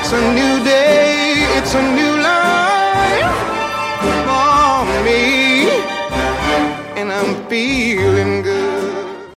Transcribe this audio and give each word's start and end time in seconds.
It's 0.00 0.12
a 0.14 0.32
new 0.32 0.64
day, 0.64 1.44
it's 1.58 1.74
a 1.74 1.82
new 1.82 2.16
life 2.16 3.36
for 4.24 5.02
me, 5.04 5.68
and 6.96 7.12
I'm 7.12 7.34
feeling 7.48 8.42
good. 8.42 9.34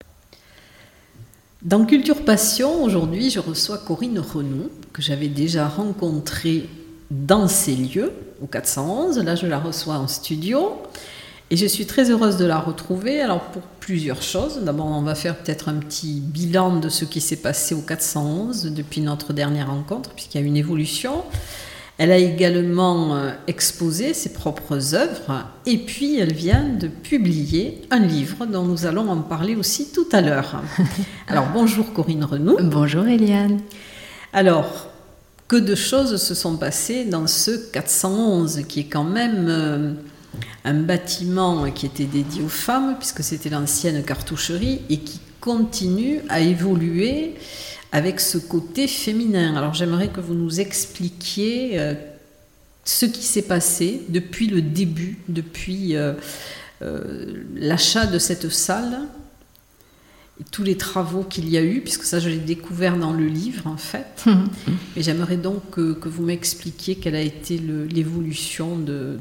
Dans 1.63 1.87
Culture 1.87 2.23
Passion, 2.25 2.83
aujourd'hui, 2.83 3.31
je 3.31 3.41
reçois 3.41 3.79
Corinne 3.79 4.19
Renou, 4.19 4.69
que 4.93 5.01
j'avais 5.01 5.29
déjà 5.29 5.67
rencontrée 5.67 6.69
dans 7.11 7.49
ces 7.49 7.75
lieux, 7.75 8.13
au 8.43 8.47
411. 8.47 9.19
Là, 9.19 9.37
je 9.37 9.47
la 9.47 9.59
reçois 9.59 9.95
en 9.95 10.09
studio. 10.09 10.83
Et 11.53 11.57
je 11.57 11.67
suis 11.67 11.85
très 11.85 12.11
heureuse 12.11 12.37
de 12.37 12.45
la 12.45 12.61
retrouver. 12.61 13.21
Alors, 13.21 13.41
pour 13.41 13.63
plusieurs 13.63 14.23
choses. 14.23 14.61
D'abord, 14.63 14.87
on 14.87 15.03
va 15.03 15.17
faire 15.17 15.37
peut-être 15.37 15.69
un 15.69 15.75
petit 15.75 16.21
bilan 16.21 16.77
de 16.77 16.89
ce 16.89 17.05
qui 17.05 17.21
s'est 17.21 17.37
passé 17.37 17.75
au 17.75 17.81
411 17.81 18.67
depuis 18.67 19.01
notre 19.01 19.33
dernière 19.33 19.69
rencontre, 19.69 20.11
puisqu'il 20.11 20.41
y 20.41 20.45
a 20.45 20.47
une 20.47 20.57
évolution. 20.57 21.25
Elle 21.99 22.13
a 22.13 22.19
également 22.19 23.17
euh, 23.17 23.33
exposé 23.49 24.15
ses 24.15 24.33
propres 24.33 24.95
œuvres 24.95 25.45
et 25.67 25.77
puis 25.77 26.19
elle 26.19 26.33
vient 26.33 26.65
de 26.67 26.89
publier 26.89 27.83
un 27.91 27.99
livre 27.99 28.47
dont 28.47 28.63
nous 28.63 28.87
allons 28.87 29.11
en 29.11 29.19
parler 29.19 29.55
aussi 29.55 29.93
tout 29.93 30.07
à 30.13 30.23
l'heure. 30.23 30.63
Alors 31.29 31.49
bonjour 31.53 31.93
Corinne 31.93 32.25
Renou. 32.25 32.57
Bonjour 32.63 33.07
Eliane. 33.07 33.61
Alors, 34.33 34.89
que 35.47 35.57
de 35.57 35.75
choses 35.75 36.17
se 36.17 36.35
sont 36.35 36.57
passées 36.57 37.05
dans 37.05 37.27
ce 37.27 37.51
411 37.71 38.63
qui 38.67 38.81
est 38.81 38.85
quand 38.85 39.05
même 39.05 39.47
euh, 39.51 39.93
un 40.65 40.75
bâtiment 40.75 41.71
qui 41.71 41.87
était 41.87 42.05
dédié 42.05 42.43
aux 42.43 42.49
femmes 42.49 42.97
puisque 42.99 43.23
c'était 43.23 43.51
l'ancienne 43.51 44.03
cartoucherie 44.05 44.83
et 44.89 44.99
qui 44.99 45.21
continue 45.41 46.21
à 46.29 46.41
évoluer 46.41 47.35
avec 47.93 48.21
ce 48.21 48.39
côté 48.39 48.87
féminin. 48.87 49.57
Alors 49.57 49.75
j'aimerais 49.75 50.09
que 50.09 50.21
vous 50.21 50.35
nous 50.35 50.61
expliquiez 50.61 51.81
euh, 51.81 51.95
ce 52.85 53.07
qui 53.07 53.23
s'est 53.23 53.43
passé 53.43 54.03
depuis 54.09 54.47
le 54.47 54.63
début, 54.63 55.19
depuis 55.29 55.97
euh, 55.97 56.13
euh, 56.83 57.45
l'achat 57.55 58.07
de 58.07 58.19
cette 58.19 58.51
salle, 58.51 59.01
et 60.41 60.45
tous 60.51 60.63
les 60.63 60.77
travaux 60.77 61.23
qu'il 61.23 61.51
y 61.51 61.59
a 61.59 61.63
eu, 61.63 61.81
puisque 61.81 62.05
ça 62.05 62.19
je 62.19 62.29
l'ai 62.29 62.39
découvert 62.39 62.97
dans 62.97 63.13
le 63.13 63.27
livre 63.27 63.67
en 63.67 63.77
fait. 63.77 64.25
Et 64.97 65.03
j'aimerais 65.03 65.37
donc 65.37 65.71
que, 65.71 65.93
que 65.93 66.09
vous 66.09 66.23
m'expliquiez 66.23 66.95
quelle 66.95 67.17
a 67.17 67.21
été 67.21 67.59
l'évolution 67.59 68.79
de, 68.79 69.19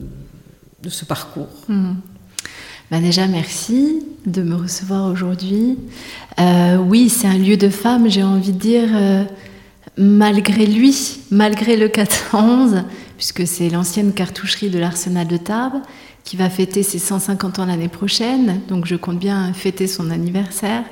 de 0.84 0.90
ce 0.90 1.06
parcours. 1.06 1.50
Bah 2.92 3.00
déjà, 3.00 3.28
merci 3.28 4.04
de 4.26 4.42
me 4.42 4.56
recevoir 4.56 5.12
aujourd'hui. 5.12 5.78
Euh, 6.40 6.78
oui, 6.78 7.10
c'est 7.10 7.28
un 7.28 7.38
lieu 7.38 7.56
de 7.56 7.70
femmes, 7.70 8.10
j'ai 8.10 8.24
envie 8.24 8.52
de 8.52 8.58
dire, 8.58 8.90
euh, 8.94 9.24
malgré 9.96 10.66
lui, 10.66 11.20
malgré 11.30 11.78
le 11.78 11.88
411, 11.88 12.84
puisque 13.16 13.46
c'est 13.46 13.70
l'ancienne 13.70 14.12
cartoucherie 14.12 14.70
de 14.70 14.80
l'Arsenal 14.80 15.28
de 15.28 15.38
Tarbes, 15.38 15.82
qui 16.24 16.36
va 16.36 16.50
fêter 16.50 16.82
ses 16.82 16.98
150 16.98 17.60
ans 17.60 17.66
l'année 17.66 17.90
prochaine. 17.90 18.62
Donc 18.68 18.86
je 18.86 18.96
compte 18.96 19.20
bien 19.20 19.54
fêter 19.54 19.86
son 19.86 20.10
anniversaire. 20.10 20.84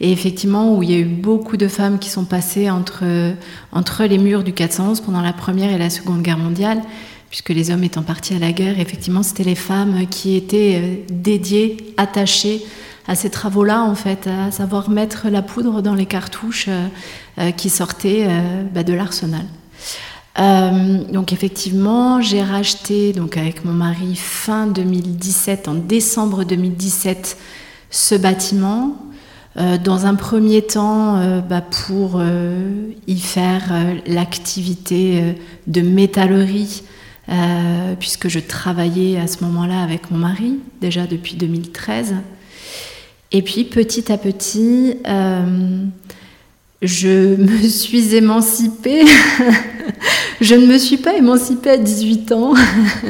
Et 0.00 0.10
effectivement, 0.10 0.74
où 0.74 0.82
il 0.82 0.90
y 0.90 0.94
a 0.94 0.98
eu 0.98 1.04
beaucoup 1.04 1.56
de 1.56 1.68
femmes 1.68 1.98
qui 1.98 2.08
sont 2.08 2.24
passées 2.24 2.70
entre, 2.70 3.04
entre 3.72 4.04
les 4.04 4.18
murs 4.18 4.42
du 4.42 4.52
411 4.52 5.00
pendant 5.00 5.20
la 5.20 5.32
Première 5.32 5.70
et 5.70 5.78
la 5.78 5.90
Seconde 5.90 6.22
Guerre 6.22 6.38
mondiale, 6.38 6.80
puisque 7.32 7.48
les 7.48 7.70
hommes 7.70 7.82
étant 7.82 8.02
partis 8.02 8.34
à 8.34 8.38
la 8.38 8.52
guerre, 8.52 8.78
effectivement, 8.78 9.22
c'était 9.22 9.42
les 9.42 9.54
femmes 9.54 10.06
qui 10.06 10.36
étaient 10.36 10.74
euh, 10.76 10.96
dédiées, 11.10 11.78
attachées 11.96 12.62
à 13.08 13.14
ces 13.14 13.30
travaux-là, 13.30 13.80
en 13.80 13.94
fait, 13.94 14.26
à 14.26 14.50
savoir 14.50 14.90
mettre 14.90 15.30
la 15.30 15.40
poudre 15.40 15.80
dans 15.80 15.94
les 15.94 16.04
cartouches 16.04 16.66
euh, 16.68 16.88
euh, 17.38 17.50
qui 17.50 17.70
sortaient 17.70 18.28
bah, 18.74 18.82
de 18.82 18.92
l'arsenal. 18.92 19.46
Donc 21.10 21.32
effectivement, 21.32 22.20
j'ai 22.20 22.42
racheté 22.42 23.12
donc 23.12 23.38
avec 23.38 23.64
mon 23.64 23.72
mari 23.72 24.14
fin 24.14 24.66
2017, 24.66 25.68
en 25.68 25.74
décembre 25.74 26.44
2017, 26.44 27.38
ce 27.90 28.14
bâtiment. 28.14 28.96
Dans 29.56 30.06
un 30.06 30.14
premier 30.14 30.62
temps, 30.62 31.42
bah, 31.42 31.60
pour 31.60 32.22
y 33.06 33.18
faire 33.18 33.74
l'activité 34.06 35.34
de 35.66 35.80
métallerie, 35.82 36.82
euh, 37.28 37.94
puisque 37.98 38.28
je 38.28 38.40
travaillais 38.40 39.18
à 39.18 39.26
ce 39.26 39.44
moment-là 39.44 39.82
avec 39.82 40.10
mon 40.10 40.18
mari, 40.18 40.58
déjà 40.80 41.06
depuis 41.06 41.36
2013. 41.36 42.14
Et 43.30 43.42
puis 43.42 43.64
petit 43.64 44.10
à 44.10 44.18
petit, 44.18 44.96
euh, 45.06 45.84
je 46.82 47.36
me 47.36 47.68
suis 47.68 48.16
émancipée. 48.16 49.04
je 50.40 50.54
ne 50.56 50.66
me 50.66 50.78
suis 50.78 50.96
pas 50.96 51.14
émancipée 51.14 51.70
à 51.70 51.76
18 51.76 52.32
ans. 52.32 52.54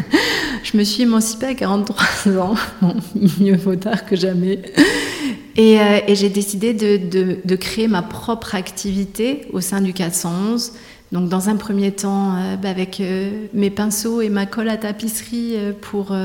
je 0.62 0.77
me 0.77 0.84
suis 0.84 1.05
émancipée 1.05 1.47
à 1.47 1.55
43 1.55 2.37
ans. 2.39 2.55
Bon, 2.83 2.94
mieux 3.41 3.56
vaut 3.56 3.77
tard 3.77 4.05
que 4.05 4.15
jamais. 4.15 4.61
Et, 5.56 5.81
euh, 5.81 6.00
j'ai 6.09 6.29
décidé 6.29 6.75
de 6.75 7.56
créer 7.56 7.89
ma 7.89 8.03
propre 8.03 8.55
activité 8.55 9.47
au 9.55 9.62
sein 9.62 9.81
du 9.81 9.94
411. 9.94 10.73
Donc, 11.12 11.28
dans 11.28 11.50
un 11.50 11.56
premier 11.56 11.93
temps, 11.93 12.37
euh, 12.37 12.56
bah, 12.56 12.71
avec 12.71 12.99
euh, 12.99 13.47
mes 13.53 13.69
pinceaux 13.69 14.23
et 14.23 14.31
ma 14.31 14.47
colle 14.47 14.71
à 14.71 14.78
tapisserie 14.78 15.53
euh, 15.56 15.73
pour 15.78 16.17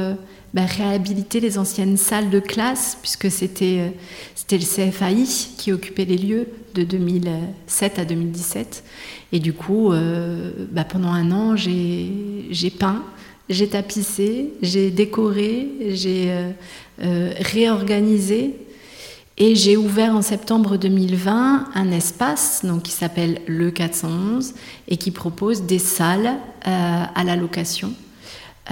bah, 0.54 0.66
réhabiliter 0.66 1.42
les 1.42 1.58
anciennes 1.58 1.98
salles 1.98 2.30
de 2.30 2.40
classe, 2.40 2.98
puisque 3.02 3.30
c'était 3.30 3.94
le 4.50 4.58
CFAI 4.58 5.26
qui 5.58 5.74
occupait 5.74 6.06
les 6.06 6.18
lieux 6.18 6.48
de 6.74 6.84
2007 6.84 8.00
à 8.00 8.06
2017. 8.06 8.84
Et 9.34 9.40
du 9.40 9.52
coup, 9.52 9.92
bah, 10.72 10.86
pendant 10.86 11.10
un 11.10 11.32
an, 11.32 11.58
j'ai 11.58 12.70
peint, 12.80 13.04
j'ai 13.50 13.68
tapissé, 13.68 14.54
j'ai 14.62 14.90
décoré, 14.90 15.68
j'ai 15.90 16.34
réorganisé 17.00 18.56
et 19.38 19.56
j'ai 19.56 19.78
ouvert 19.78 20.16
en 20.16 20.22
septembre 20.22 20.78
2020 20.78 21.70
un 21.76 21.92
espace 21.92 22.66
donc, 22.66 22.84
qui 22.84 22.92
s'appelle 22.92 23.40
le 23.46 23.70
411 23.70 24.54
et 24.88 24.98
qui 24.98 25.12
propose 25.12 25.64
des 25.64 25.80
salles 25.80 26.34
euh, 26.68 27.04
à 27.14 27.24
la 27.24 27.36
location 27.36 27.94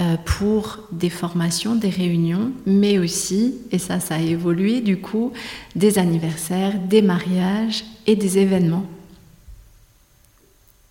euh, 0.00 0.16
pour 0.24 0.80
des 0.90 1.08
formations, 1.08 1.76
des 1.76 1.88
réunions, 1.88 2.50
mais 2.66 2.98
aussi, 2.98 3.54
et 3.70 3.78
ça, 3.78 4.00
ça 4.00 4.16
a 4.16 4.20
évolué 4.20 4.80
du 4.80 4.98
coup, 4.98 5.32
des 5.76 5.98
anniversaires, 5.98 6.78
des 6.80 7.00
mariages 7.00 7.84
et 8.08 8.16
des 8.16 8.38
événements. 8.38 8.86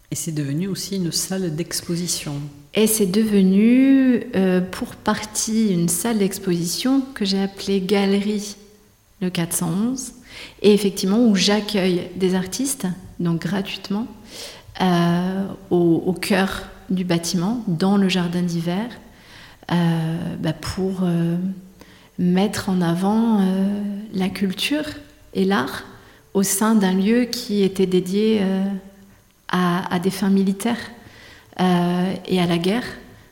Et 0.10 0.16
c'est 0.16 0.32
devenu 0.32 0.68
aussi 0.68 0.96
une 0.96 1.12
salle 1.12 1.54
d'exposition. 1.54 2.36
Et 2.74 2.88
c'est 2.88 3.06
devenu 3.06 4.24
euh, 4.36 4.62
pour 4.62 4.96
partie 4.96 5.68
une 5.68 5.90
salle 5.90 6.20
d'exposition 6.20 7.02
que 7.14 7.26
j'ai 7.26 7.42
appelée 7.42 7.82
Galerie 7.82 8.56
le 9.22 9.30
411, 9.30 10.14
et 10.62 10.74
effectivement 10.74 11.26
où 11.26 11.36
j'accueille 11.36 12.10
des 12.16 12.36
artistes, 12.36 12.88
donc 13.20 13.42
gratuitement, 13.42 14.08
euh, 14.82 15.46
au, 15.70 16.14
cœur 16.14 16.64
du 16.90 17.06
bâtiment, 17.06 17.64
dans 17.68 17.96
le 17.98 18.10
jardin 18.10 18.42
d'hiver, 18.42 18.86
euh, 19.72 20.36
bah, 20.40 20.54
pour 20.54 21.02
euh, 21.04 21.38
mettre 22.20 22.70
en 22.70 22.82
avant 22.82 23.40
la 24.14 24.30
culture 24.30 24.86
et 25.34 25.46
l'art 25.46 25.84
au 26.34 26.44
sein 26.44 26.76
d'un 26.76 26.94
lieu 26.94 27.26
qui 27.26 27.64
était 27.64 27.86
dédié 27.86 28.42
à, 29.50 30.00
des 30.00 30.12
fins 30.12 30.30
militaires 30.30 30.92
et 31.60 32.40
à 32.40 32.46
la 32.46 32.58
guerre. 32.58 32.86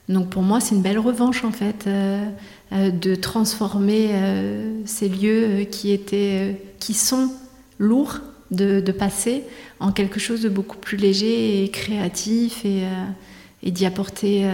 Donc 0.09 0.29
pour 0.29 0.41
moi, 0.41 0.59
c'est 0.59 0.75
une 0.75 0.81
belle 0.81 0.99
revanche 0.99 1.43
en 1.43 1.51
fait 1.51 1.87
euh, 1.87 2.25
euh, 2.73 2.91
de 2.91 3.15
transformer 3.15 4.09
euh, 4.11 4.81
ces 4.85 5.07
lieux 5.07 5.63
qui 5.71 5.91
étaient, 5.91 6.61
qui 6.79 6.93
sont 6.93 7.31
lourds 7.79 8.19
de, 8.51 8.81
passer 8.91 9.43
en 9.79 9.91
quelque 9.91 10.19
chose 10.19 10.41
de 10.41 10.49
beaucoup 10.49 10.77
plus 10.77 10.97
léger 10.97 11.63
et 11.63 11.69
créatif 11.69 12.65
et, 12.65 13.71
d'y 13.71 13.85
apporter 13.85 14.45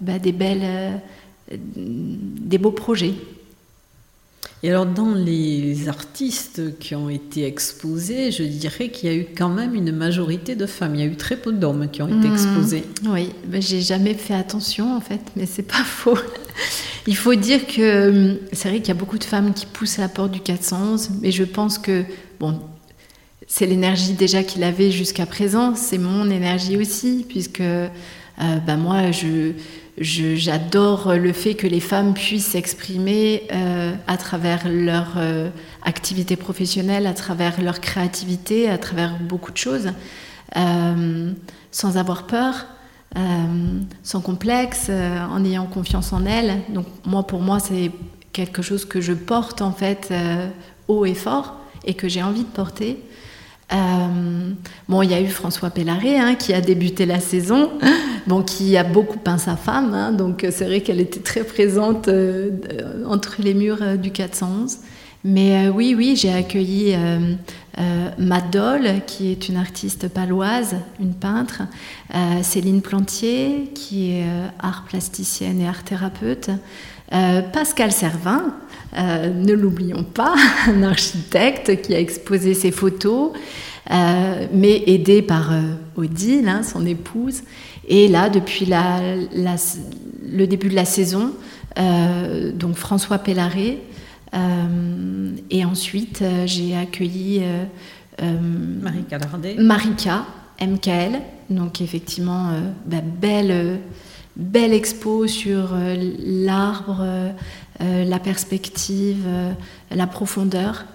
bah, 0.00 0.18
des 0.18 0.32
belles, 0.32 1.00
des 1.52 2.58
beaux 2.58 2.72
projets. 2.72 3.14
Et 4.64 4.70
alors, 4.70 4.86
dans 4.86 5.14
les 5.14 5.88
artistes 5.88 6.78
qui 6.80 6.96
ont 6.96 7.08
été 7.08 7.44
exposés, 7.46 8.32
je 8.32 8.42
dirais 8.42 8.88
qu'il 8.88 9.08
y 9.08 9.12
a 9.12 9.16
eu 9.16 9.26
quand 9.36 9.48
même 9.50 9.74
une 9.74 9.92
majorité 9.92 10.56
de 10.56 10.66
femmes. 10.66 10.96
Il 10.96 11.00
y 11.00 11.04
a 11.04 11.06
eu 11.06 11.14
très 11.16 11.36
peu 11.36 11.52
d'hommes 11.52 11.88
qui 11.92 12.02
ont 12.02 12.08
été 12.08 12.28
Mmh. 12.28 12.32
exposés. 12.32 12.84
Oui, 13.06 13.30
ben, 13.46 13.62
j'ai 13.62 13.80
jamais 13.80 14.14
fait 14.14 14.34
attention 14.34 14.96
en 14.96 15.00
fait, 15.00 15.20
mais 15.36 15.46
c'est 15.46 15.62
pas 15.62 15.74
faux. 15.84 16.18
Il 17.06 17.16
faut 17.16 17.36
dire 17.36 17.66
que 17.68 18.08
hum, 18.32 18.38
c'est 18.52 18.68
vrai 18.70 18.78
qu'il 18.80 18.88
y 18.88 18.90
a 18.90 18.94
beaucoup 18.94 19.18
de 19.18 19.24
femmes 19.24 19.54
qui 19.54 19.64
poussent 19.66 20.00
à 20.00 20.02
la 20.02 20.08
porte 20.08 20.32
du 20.32 20.40
411, 20.40 21.10
mais 21.22 21.30
je 21.30 21.44
pense 21.44 21.78
que 21.78 22.02
bon, 22.40 22.58
c'est 23.46 23.64
l'énergie 23.66 24.12
déjà 24.14 24.42
qu'il 24.42 24.64
avait 24.64 24.90
jusqu'à 24.90 25.24
présent, 25.24 25.76
c'est 25.76 25.98
mon 25.98 26.28
énergie 26.30 26.76
aussi, 26.76 27.24
puisque 27.28 27.60
euh, 27.60 27.88
ben, 28.66 28.76
moi 28.76 29.12
je- 29.12 29.52
j'adore 30.00 31.14
le 31.14 31.32
fait 31.32 31.54
que 31.54 31.66
les 31.66 31.80
femmes 31.80 32.14
puissent 32.14 32.48
s'exprimer 32.48 33.42
euh, 33.52 33.94
à 34.06 34.16
travers 34.16 34.68
leur 34.68 35.14
euh, 35.16 35.50
activité 35.82 36.36
professionnelle, 36.36 37.06
à 37.06 37.14
travers 37.14 37.60
leur 37.60 37.80
créativité, 37.80 38.68
à 38.68 38.78
travers 38.78 39.18
beaucoup 39.18 39.52
de 39.52 39.56
choses, 39.56 39.90
euh, 40.56 41.32
sans 41.70 41.96
avoir 41.96 42.26
peur, 42.26 42.66
sans 44.02 44.20
complexe, 44.20 44.90
en 44.90 45.44
ayant 45.44 45.66
confiance 45.66 46.12
en 46.12 46.26
elles. 46.26 46.60
Donc 46.68 46.86
moi, 47.06 47.26
pour 47.26 47.40
moi, 47.40 47.58
c'est 47.58 47.90
quelque 48.32 48.62
chose 48.62 48.84
que 48.84 49.00
je 49.00 49.14
porte 49.14 49.62
en 49.62 49.72
fait 49.72 50.12
haut 50.88 51.06
et 51.06 51.14
fort 51.14 51.56
et 51.84 51.94
que 51.94 52.06
j'ai 52.06 52.22
envie 52.22 52.42
de 52.42 52.48
porter. 52.48 53.02
Euh, 53.72 54.50
bon, 54.88 55.02
il 55.02 55.10
y 55.10 55.14
a 55.14 55.20
eu 55.20 55.28
François 55.28 55.70
Pellaré 55.70 56.18
hein, 56.18 56.34
qui 56.34 56.54
a 56.54 56.60
débuté 56.60 57.04
la 57.04 57.20
saison, 57.20 57.70
bon, 58.26 58.42
qui 58.42 58.76
a 58.76 58.84
beaucoup 58.84 59.18
peint 59.18 59.38
sa 59.38 59.56
femme, 59.56 59.92
hein, 59.92 60.12
donc 60.12 60.46
c'est 60.50 60.64
vrai 60.64 60.80
qu'elle 60.80 61.00
était 61.00 61.20
très 61.20 61.44
présente 61.44 62.08
euh, 62.08 62.50
euh, 62.72 63.04
entre 63.04 63.36
les 63.40 63.54
murs 63.54 63.98
du 63.98 64.10
411. 64.10 64.78
Mais 65.24 65.68
oui, 65.68 65.94
oui, 65.98 66.14
j'ai 66.16 66.32
accueilli 66.32 66.96
Madol, 68.18 68.88
qui 69.04 69.32
est 69.32 69.48
une 69.48 69.56
artiste 69.56 70.06
paloise, 70.08 70.76
une 71.00 71.12
peintre, 71.12 71.62
Céline 72.42 72.80
Plantier, 72.80 73.72
qui 73.74 74.12
est 74.12 74.24
art 74.60 74.84
plasticienne 74.88 75.60
et 75.60 75.66
art 75.66 75.82
thérapeute, 75.82 76.50
Pascal 77.52 77.90
Servin, 77.90 78.54
euh, 78.96 79.30
ne 79.32 79.52
l'oublions 79.52 80.02
pas, 80.04 80.34
un 80.68 80.82
architecte 80.82 81.82
qui 81.82 81.94
a 81.94 82.00
exposé 82.00 82.54
ses 82.54 82.70
photos, 82.70 83.32
euh, 83.90 84.46
mais 84.52 84.82
aidé 84.86 85.22
par 85.22 85.52
euh, 85.52 85.62
Odile, 85.96 86.48
hein, 86.48 86.62
son 86.62 86.84
épouse. 86.86 87.42
Et 87.88 88.08
là, 88.08 88.28
depuis 88.28 88.66
la- 88.66 89.00
la- 89.34 89.56
le 90.30 90.46
début 90.46 90.68
de 90.68 90.74
la 90.74 90.84
saison, 90.84 91.32
euh, 91.78 92.52
donc 92.52 92.76
François 92.76 93.18
Pellaré, 93.18 93.78
et 95.50 95.64
ensuite 95.64 96.22
j'ai 96.44 96.76
accueilli 96.76 97.40
Marie 98.20 99.04
Calardet. 99.08 99.54
Marika, 99.58 100.26
MKL, 100.60 101.20
donc 101.48 101.80
effectivement, 101.80 102.50
bah, 102.84 102.98
belle, 103.00 103.78
belle 104.38 104.72
expo 104.72 105.26
sur 105.26 105.74
euh, 105.74 105.96
l'arbre, 106.18 107.00
euh, 107.00 107.30
euh, 107.80 108.04
la 108.04 108.18
perspective, 108.18 109.26
la 109.90 110.06
profondeur, 110.06 110.86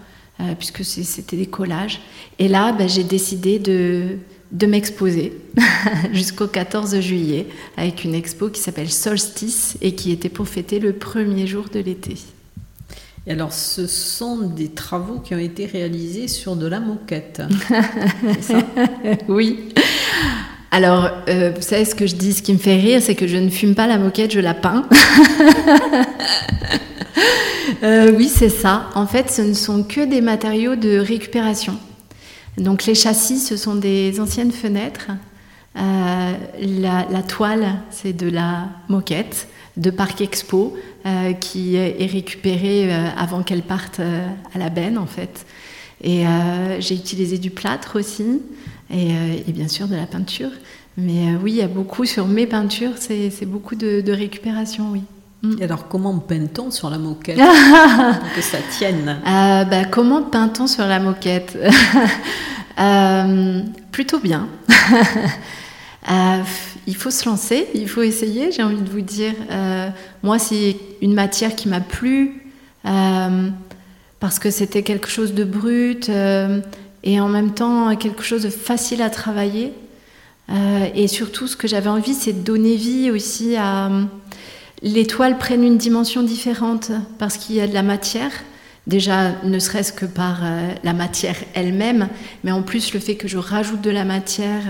puisque 0.57 0.83
c'était 0.83 1.37
des 1.37 1.45
collages. 1.45 2.01
Et 2.39 2.49
là, 2.49 2.73
bah, 2.73 2.87
j'ai 2.87 3.03
décidé 3.03 3.59
de, 3.59 4.17
de 4.51 4.65
m'exposer 4.65 5.39
jusqu'au 6.11 6.47
14 6.47 6.99
juillet 6.99 7.47
avec 7.77 8.03
une 8.03 8.13
expo 8.13 8.49
qui 8.49 8.59
s'appelle 8.59 8.89
Solstice 8.89 9.77
et 9.81 9.95
qui 9.95 10.11
était 10.11 10.29
pour 10.29 10.47
fêter 10.47 10.79
le 10.79 10.93
premier 10.93 11.47
jour 11.47 11.65
de 11.71 11.79
l'été. 11.79 12.17
Et 13.25 13.31
alors, 13.31 13.53
ce 13.53 13.87
sont 13.87 14.49
des 14.49 14.69
travaux 14.69 15.19
qui 15.19 15.33
ont 15.33 15.39
été 15.39 15.65
réalisés 15.65 16.27
sur 16.27 16.57
de 16.57 16.67
la 16.67 16.81
moquette. 16.81 17.41
Ça? 18.41 18.59
Oui. 19.29 19.69
Alors, 20.75 21.07
euh, 21.29 21.51
vous 21.55 21.61
savez 21.61 21.85
ce 21.85 21.93
que 21.93 22.07
je 22.07 22.15
dis, 22.15 22.33
ce 22.33 22.41
qui 22.41 22.51
me 22.51 22.57
fait 22.57 22.77
rire, 22.77 22.99
c'est 22.99 23.13
que 23.13 23.27
je 23.27 23.37
ne 23.37 23.51
fume 23.51 23.75
pas 23.75 23.85
la 23.85 23.99
moquette, 23.99 24.31
je 24.33 24.39
la 24.39 24.55
peins. 24.55 24.85
Euh, 27.81 28.13
oui, 28.15 28.29
c'est 28.29 28.49
ça. 28.49 28.89
En 28.95 29.07
fait, 29.07 29.29
ce 29.29 29.41
ne 29.41 29.53
sont 29.53 29.83
que 29.83 30.05
des 30.05 30.21
matériaux 30.21 30.75
de 30.77 30.97
récupération. 30.97 31.77
Donc, 32.57 32.85
les 32.85 32.95
châssis, 32.95 33.39
ce 33.39 33.57
sont 33.57 33.75
des 33.75 34.21
anciennes 34.21 34.51
fenêtres. 34.51 35.07
Euh, 35.77 36.33
la, 36.61 37.05
la 37.09 37.23
toile, 37.23 37.81
c'est 37.89 38.13
de 38.13 38.29
la 38.29 38.69
moquette 38.87 39.49
de 39.75 39.89
Parc 39.89 40.21
Expo 40.21 40.77
euh, 41.05 41.33
qui 41.33 41.75
est 41.75 42.09
récupérée 42.09 42.93
avant 43.17 43.43
qu'elle 43.43 43.63
parte 43.63 43.99
à 43.99 44.57
la 44.57 44.69
benne, 44.69 44.97
en 44.97 45.07
fait. 45.07 45.45
Et 46.03 46.23
j'ai 46.79 46.95
utilisé 46.95 47.37
du 47.37 47.49
plâtre 47.49 47.99
aussi, 47.99 48.41
et, 48.89 49.11
euh, 49.11 49.35
et 49.47 49.51
bien 49.51 49.67
sûr 49.67 49.87
de 49.87 49.95
la 49.95 50.05
peinture. 50.05 50.49
Mais 50.97 51.29
euh, 51.33 51.37
oui, 51.41 51.51
il 51.53 51.57
y 51.57 51.61
a 51.61 51.67
beaucoup 51.67 52.05
sur 52.05 52.27
mes 52.27 52.45
peintures, 52.45 52.91
c'est 52.99 53.45
beaucoup 53.45 53.75
de, 53.75 54.01
de 54.01 54.11
récupération, 54.11 54.91
oui. 54.91 55.01
Et 55.59 55.63
alors, 55.65 55.89
comment 55.89 56.17
peint-on 56.19 56.71
sur 56.71 56.89
la 56.89 56.97
moquette 56.97 57.37
pour 58.19 58.33
que 58.33 58.41
ça 58.41 58.59
tienne 58.77 59.17
Euh, 59.27 59.65
bah, 59.65 59.83
comment 59.91 60.23
peint-on 60.23 60.67
sur 60.67 60.85
la 60.85 60.99
moquette 60.99 61.57
Euh, 62.79 63.61
Plutôt 63.91 64.19
bien. 64.19 64.47
Euh, 66.11 66.41
il 66.85 66.97
faut 66.97 67.11
se 67.11 67.23
lancer, 67.29 67.65
il 67.73 67.87
faut 67.87 68.01
essayer, 68.01 68.51
j'ai 68.51 68.61
envie 68.61 68.81
de 68.81 68.89
vous 68.89 68.99
dire. 68.99 69.31
Moi, 70.21 70.37
c'est 70.37 70.75
une 71.01 71.13
matière 71.13 71.55
qui 71.55 71.69
m'a 71.69 71.79
plu 71.79 72.51
parce 74.19 74.37
que 74.37 74.51
c'était 74.51 74.83
quelque 74.83 75.07
chose 75.07 75.33
de 75.33 75.45
brut 75.45 76.11
et 77.03 77.19
en 77.19 77.29
même 77.29 77.53
temps 77.53 77.95
quelque 77.95 78.23
chose 78.23 78.43
de 78.43 78.49
facile 78.49 79.01
à 79.01 79.09
travailler. 79.09 79.73
Euh, 80.49 80.87
et 80.93 81.07
surtout, 81.07 81.47
ce 81.47 81.55
que 81.55 81.67
j'avais 81.67 81.89
envie, 81.89 82.13
c'est 82.13 82.33
de 82.33 82.41
donner 82.41 82.75
vie 82.75 83.11
aussi 83.11 83.55
à. 83.55 83.89
Les 84.81 85.07
toiles 85.07 85.37
une 85.49 85.77
dimension 85.77 86.23
différente 86.23 86.91
parce 87.17 87.37
qu'il 87.37 87.55
y 87.55 87.61
a 87.61 87.67
de 87.67 87.73
la 87.73 87.83
matière. 87.83 88.31
Déjà, 88.85 89.31
ne 89.45 89.57
serait-ce 89.57 89.93
que 89.93 90.05
par 90.05 90.41
euh, 90.43 90.73
la 90.83 90.91
matière 90.91 91.37
elle-même, 91.53 92.09
mais 92.43 92.51
en 92.51 92.61
plus 92.61 92.93
le 92.93 92.99
fait 92.99 93.15
que 93.15 93.29
je 93.29 93.37
rajoute 93.37 93.79
de 93.79 93.89
la 93.89 94.03
matière 94.03 94.63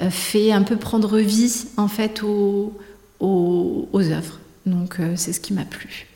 euh, 0.00 0.10
fait 0.10 0.50
un 0.50 0.62
peu 0.62 0.74
prendre 0.74 1.18
vie 1.18 1.66
en 1.76 1.86
fait 1.86 2.24
aux, 2.24 2.76
aux, 3.20 3.88
aux 3.92 4.10
œuvres. 4.10 4.40
Donc 4.66 4.96
c'est 5.14 5.32
ce 5.32 5.38
qui 5.38 5.52
m'a 5.52 5.64
plu. 5.64 6.08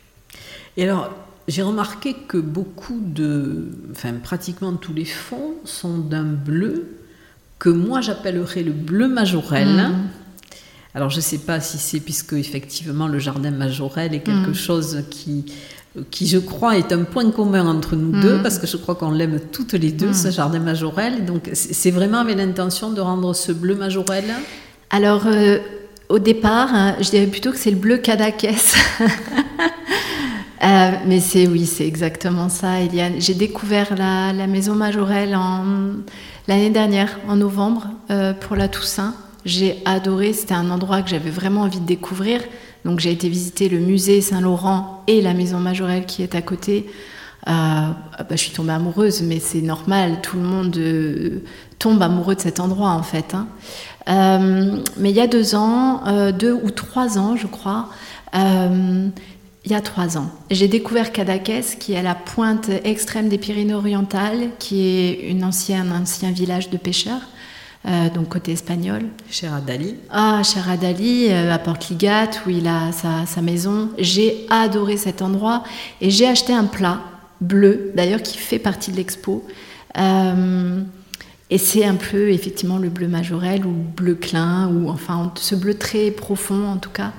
Et 0.75 0.83
alors, 0.83 1.09
j'ai 1.51 1.61
remarqué 1.61 2.15
que 2.27 2.37
beaucoup 2.37 2.99
de. 3.01 3.67
Enfin, 3.91 4.13
pratiquement 4.23 4.73
tous 4.73 4.93
les 4.93 5.05
fonds 5.05 5.55
sont 5.65 5.97
d'un 5.97 6.23
bleu 6.23 6.87
que 7.59 7.69
moi 7.69 8.01
j'appellerais 8.01 8.63
le 8.63 8.71
bleu 8.71 9.07
majorel. 9.07 9.67
Mm. 9.67 10.07
Alors, 10.95 11.09
je 11.09 11.17
ne 11.17 11.21
sais 11.21 11.37
pas 11.37 11.59
si 11.59 11.77
c'est 11.77 11.99
puisque 11.99 12.33
effectivement 12.33 13.07
le 13.07 13.19
jardin 13.19 13.51
majorel 13.51 14.13
est 14.13 14.21
quelque 14.21 14.51
Mm. 14.51 14.55
chose 14.55 15.03
qui, 15.09 15.45
qui, 16.09 16.25
je 16.27 16.37
crois, 16.37 16.77
est 16.77 16.91
un 16.91 17.03
point 17.03 17.29
commun 17.31 17.67
entre 17.67 17.95
nous 17.95 18.19
deux, 18.21 18.41
parce 18.41 18.57
que 18.57 18.65
je 18.67 18.77
crois 18.77 18.95
qu'on 18.95 19.11
l'aime 19.11 19.39
toutes 19.51 19.73
les 19.73 19.91
deux, 19.91 20.13
ce 20.13 20.31
jardin 20.31 20.59
majorel. 20.59 21.25
Donc, 21.25 21.49
c'est 21.53 21.73
c'est 21.73 21.91
vraiment 21.91 22.19
avec 22.19 22.37
l'intention 22.37 22.91
de 22.91 23.01
rendre 23.01 23.33
ce 23.33 23.51
bleu 23.51 23.75
majorel. 23.75 24.25
Alors 24.89 25.23
euh, 25.27 25.59
au 26.09 26.19
départ, 26.19 26.69
hein, 26.73 26.95
je 26.99 27.09
dirais 27.09 27.27
plutôt 27.27 27.51
que 27.51 27.57
c'est 27.57 27.71
le 27.71 27.77
bleu 27.77 27.97
Cadaquès. 27.97 28.75
Euh, 30.63 30.91
mais 31.07 31.19
c'est 31.19 31.47
oui, 31.47 31.65
c'est 31.65 31.87
exactement 31.87 32.47
ça, 32.49 32.79
Eliane. 32.81 33.13
J'ai 33.17 33.33
découvert 33.33 33.95
la, 33.95 34.31
la 34.31 34.45
maison 34.45 34.75
Majorelle 34.75 35.35
l'année 36.47 36.69
dernière, 36.69 37.19
en 37.27 37.35
novembre, 37.35 37.87
euh, 38.11 38.33
pour 38.33 38.55
la 38.55 38.67
Toussaint. 38.67 39.15
J'ai 39.43 39.81
adoré. 39.85 40.33
C'était 40.33 40.53
un 40.53 40.69
endroit 40.69 41.01
que 41.01 41.09
j'avais 41.09 41.31
vraiment 41.31 41.61
envie 41.61 41.79
de 41.79 41.85
découvrir. 41.85 42.41
Donc 42.85 42.99
j'ai 42.99 43.11
été 43.11 43.27
visiter 43.27 43.69
le 43.69 43.79
musée 43.79 44.21
Saint-Laurent 44.21 45.03
et 45.07 45.21
la 45.21 45.33
maison 45.33 45.57
Majorelle 45.59 46.05
qui 46.05 46.21
est 46.21 46.35
à 46.35 46.41
côté. 46.43 46.85
Euh, 47.47 47.51
bah, 47.51 48.25
je 48.29 48.35
suis 48.35 48.51
tombée 48.51 48.71
amoureuse, 48.73 49.23
mais 49.23 49.39
c'est 49.39 49.61
normal. 49.61 50.19
Tout 50.21 50.37
le 50.37 50.43
monde 50.43 50.77
euh, 50.77 51.41
tombe 51.79 52.01
amoureux 52.03 52.35
de 52.35 52.41
cet 52.41 52.59
endroit 52.59 52.89
en 52.89 53.01
fait. 53.03 53.33
hein. 53.33 53.47
Euh, 54.09 54.77
mais 54.97 55.09
il 55.09 55.15
y 55.15 55.21
a 55.21 55.27
deux 55.27 55.55
ans, 55.55 56.01
euh, 56.07 56.31
deux 56.31 56.53
ou 56.53 56.69
trois 56.69 57.17
ans, 57.17 57.35
je 57.35 57.47
crois. 57.47 57.89
Il 59.65 59.71
y 59.71 59.75
a 59.75 59.81
trois 59.81 60.17
ans. 60.17 60.29
J'ai 60.49 60.67
découvert 60.67 61.11
Cadaqués, 61.11 61.61
qui 61.79 61.93
est 61.93 61.97
à 61.97 62.01
la 62.01 62.15
pointe 62.15 62.69
extrême 62.83 63.29
des 63.29 63.37
Pyrénées-Orientales, 63.37 64.49
qui 64.59 64.81
est 64.87 65.29
une 65.29 65.43
ancienne, 65.43 65.91
un 65.91 66.01
ancien 66.01 66.31
village 66.31 66.69
de 66.69 66.77
pêcheurs, 66.77 67.21
euh, 67.87 68.09
donc 68.09 68.29
côté 68.29 68.53
espagnol. 68.53 69.03
Cher 69.29 69.53
Adali. 69.53 69.95
Ah, 70.09 70.41
cher 70.43 70.69
Adali, 70.69 71.27
euh, 71.29 71.53
à 71.53 71.59
Portligat, 71.59 72.29
où 72.45 72.49
il 72.49 72.67
a 72.67 72.91
sa, 72.91 73.25
sa 73.25 73.41
maison. 73.41 73.89
J'ai 73.99 74.45
adoré 74.49 74.97
cet 74.97 75.21
endroit 75.21 75.63
et 75.99 76.09
j'ai 76.09 76.27
acheté 76.27 76.53
un 76.53 76.65
plat 76.65 77.01
bleu, 77.39 77.91
d'ailleurs 77.95 78.21
qui 78.21 78.37
fait 78.37 78.59
partie 78.59 78.91
de 78.91 78.97
l'expo, 78.97 79.45
Euh, 79.97 80.81
et 81.49 81.57
c'est 81.57 81.83
un 81.83 81.95
peu 81.95 82.29
effectivement 82.31 82.77
le 82.77 82.87
bleu 82.87 83.09
majorel 83.09 83.65
ou 83.65 83.73
bleu 83.73 84.15
clin, 84.15 84.69
ou 84.69 84.89
enfin 84.89 85.33
ce 85.35 85.53
bleu 85.53 85.73
très 85.73 86.11
profond 86.11 86.65
en 86.65 86.77
tout 86.77 86.91
cas. 86.91 87.11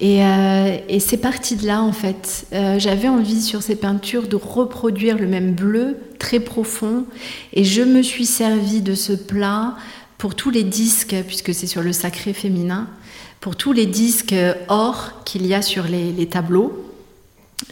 Et, 0.00 0.24
euh, 0.24 0.78
et 0.88 0.98
c'est 0.98 1.16
parti 1.16 1.56
de 1.56 1.66
là 1.66 1.82
en 1.82 1.92
fait. 1.92 2.46
Euh, 2.52 2.78
J'avais 2.78 3.08
envie 3.08 3.40
sur 3.40 3.62
ces 3.62 3.76
peintures 3.76 4.26
de 4.26 4.36
reproduire 4.36 5.18
le 5.18 5.26
même 5.26 5.54
bleu 5.54 5.96
très 6.18 6.40
profond. 6.40 7.04
Et 7.52 7.64
je 7.64 7.82
me 7.82 8.02
suis 8.02 8.26
servi 8.26 8.80
de 8.80 8.94
ce 8.94 9.12
plat 9.12 9.76
pour 10.18 10.34
tous 10.34 10.50
les 10.50 10.64
disques, 10.64 11.14
puisque 11.26 11.54
c'est 11.54 11.66
sur 11.66 11.82
le 11.82 11.92
sacré 11.92 12.32
féminin, 12.32 12.88
pour 13.40 13.56
tous 13.56 13.72
les 13.72 13.86
disques 13.86 14.34
or 14.68 15.22
qu'il 15.24 15.46
y 15.46 15.54
a 15.54 15.62
sur 15.62 15.84
les, 15.84 16.26
tableaux. 16.26 16.90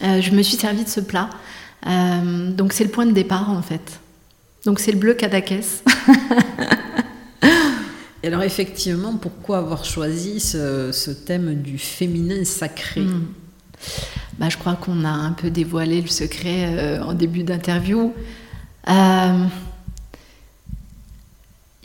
Euh, 0.03 0.21
je 0.21 0.31
me 0.31 0.41
suis 0.41 0.57
servi 0.57 0.83
de 0.83 0.89
ce 0.89 1.01
plat. 1.01 1.29
Donc 1.85 2.71
c'est 2.71 2.85
le 2.85 2.89
point 2.89 3.05
de 3.05 3.11
départ 3.11 3.49
en 3.49 3.61
fait. 3.61 3.99
Donc 4.65 4.79
c'est 4.79 4.93
le 4.93 4.97
bleu 4.97 5.13
Cadaquès. 5.13 5.83
Et 8.23 8.27
alors 8.27 8.43
effectivement, 8.43 9.17
pourquoi 9.17 9.57
avoir 9.57 9.83
choisi 9.83 10.39
ce, 10.39 11.11
thème 11.11 11.55
du 11.55 11.77
féminin 11.77 12.45
sacré? 12.45 13.01
Hmm. 13.01 13.25
Bah, 14.39 14.47
je 14.49 14.57
crois 14.57 14.75
qu'on 14.75 15.03
a 15.03 15.09
un 15.09 15.33
peu 15.33 15.49
dévoilé 15.49 16.01
le 16.01 16.07
secret 16.07 16.67
euh, 16.69 17.03
en 17.03 17.13
début 17.13 17.43
d'interview. 17.43 18.13
Euh, 18.89 19.45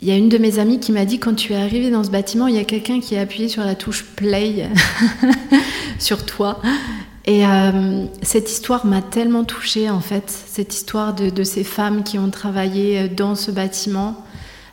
Il 0.01 0.07
y 0.07 0.11
a 0.11 0.15
une 0.15 0.29
de 0.29 0.37
mes 0.37 0.59
amies 0.59 0.79
qui 0.79 0.93
m'a 0.93 1.03
dit 1.03 1.19
quand 1.19 1.35
tu 1.35 1.51
es 1.51 1.57
arrivée 1.57 1.91
dans 1.91 2.05
ce 2.05 2.09
bâtiment, 2.09 2.47
il 2.47 2.55
y 2.55 2.59
a 2.59 2.63
quelqu'un 2.63 3.01
qui 3.01 3.17
a 3.17 3.21
appuyé 3.21 3.49
sur 3.49 3.65
la 3.65 3.75
touche 3.75 4.05
play 4.15 4.69
sur 5.99 6.25
toi. 6.25 6.61
Et 7.25 7.45
euh, 7.45 8.05
cette 8.21 8.49
histoire 8.49 8.85
m'a 8.85 9.01
tellement 9.01 9.43
touchée 9.43 9.89
en 9.89 9.99
fait, 9.99 10.31
cette 10.31 10.73
histoire 10.73 11.13
de, 11.13 11.43
ces 11.43 11.65
femmes 11.65 12.03
qui 12.03 12.17
ont 12.17 12.29
travaillé 12.29 13.09
dans 13.09 13.35
ce 13.35 13.51
bâtiment, 13.51 14.25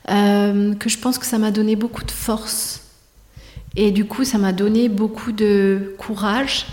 euh, 0.09 0.75
que 0.75 0.89
je 0.89 0.99
pense 0.99 1.19
que 1.19 1.27
ça 1.27 1.39
m'a 1.39 1.51
donné 1.51 1.77
beaucoup 1.77 2.05
de 2.05 2.11
force. 2.11 2.83
Et 3.75 3.91
du 3.91 4.05
coup, 4.05 4.25
ça 4.25 4.39
m'a 4.39 4.53
donné 4.53 4.89
beaucoup 4.89 5.33
de 5.33 5.95
courage 5.99 6.67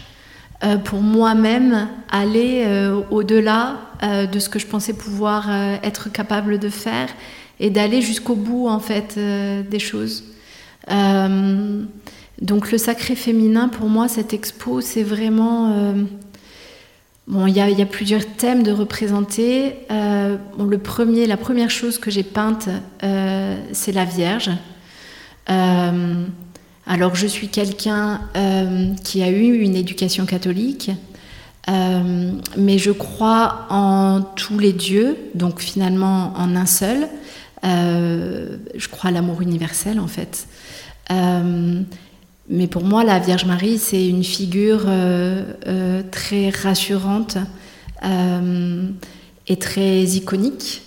euh, 0.64 0.78
pour 0.78 1.02
moi-même 1.02 1.90
aller 2.10 2.64
euh, 2.66 3.02
au-delà 3.10 3.80
de 4.04 4.38
ce 4.38 4.50
que 4.50 4.60
je 4.60 4.68
pensais 4.68 4.92
pouvoir 4.92 5.50
être 5.82 6.12
capable 6.12 6.60
de 6.60 6.68
faire 6.68 7.08
et 7.62 7.70
d'aller 7.70 8.02
jusqu'au 8.02 8.36
bout 8.36 8.68
en 8.68 8.82
fait 8.82 9.18
des 9.18 9.80
choses. 9.80 10.26
Donc 12.42 12.70
le 12.74 12.78
sacré 12.78 13.16
féminin, 13.16 13.70
pour 13.70 13.88
moi, 13.88 14.10
cette 14.10 14.34
expo, 14.34 14.82
c'est 14.82 15.04
vraiment... 15.04 15.96
il 17.28 17.56
y, 17.56 17.82
a, 17.82 17.86
plusieurs 17.86 18.26
thèmes 18.26 18.64
de 18.64 18.72
représenter. 18.72 19.76
Euh, 19.92 20.38
le 20.60 20.78
premier, 20.78 21.26
la 21.26 21.38
première 21.38 21.70
chose 21.70 21.98
que 21.98 22.12
j'ai 22.12 22.24
peinte, 22.24 22.68
euh, 23.04 23.58
c'est 23.72 23.94
la 23.94 24.06
Vierge. 24.06 24.52
Euh, 25.50 26.26
alors, 26.86 27.16
je 27.16 27.28
suis 27.28 27.48
quelqu'un 27.48 28.22
qui 29.04 29.24
a 29.24 29.30
eu 29.30 29.60
une 29.60 29.76
éducation 29.76 30.26
catholique, 30.26 30.92
mais 31.70 32.78
je 32.78 32.92
crois 32.92 33.68
en 33.70 34.22
tous 34.36 34.60
les 34.60 34.74
dieux, 34.74 35.18
donc 35.34 35.62
finalement 35.62 36.34
en 36.36 36.58
un 36.58 36.66
seul. 36.66 37.08
Je 37.64 38.88
crois 38.90 39.12
à 39.12 39.14
l'amour 39.14 39.42
universel, 39.42 39.98
en 39.98 40.08
fait. 40.08 40.46
Mais 42.50 42.68
pour 42.68 42.84
moi, 42.84 43.04
la 43.04 43.20
Vierge 43.20 43.46
Marie, 43.46 43.78
c'est 43.78 44.06
une 44.08 44.24
figure 44.24 44.84
euh, 44.88 45.44
euh, 45.68 46.04
très 46.12 46.50
rassurante 46.50 47.38
euh, 48.04 48.84
et 49.48 49.58
très 49.58 50.04
iconique. 50.04 50.82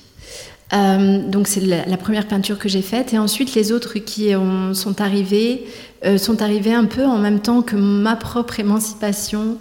Donc 0.73 1.47
c'est 1.47 1.61
la, 1.61 1.97
première 1.97 2.27
peinture 2.27 2.59
que 2.59 2.69
j'ai 2.69 2.83
faite. 2.83 3.15
Et 3.15 3.19
ensuite, 3.19 3.55
les 3.55 3.73
autres 3.73 3.99
qui 3.99 4.35
ont- 4.35 4.75
sont 4.75 5.01
arrivés 5.01 5.65
euh, 6.05 6.19
sont 6.19 6.43
arrivés 6.43 6.75
un 6.75 6.85
peu 6.85 7.07
en 7.07 7.19
même 7.19 7.41
temps 7.41 7.63
que 7.63 7.77
ma 7.77 8.17
propre 8.17 8.61
émancipation. 8.61 9.57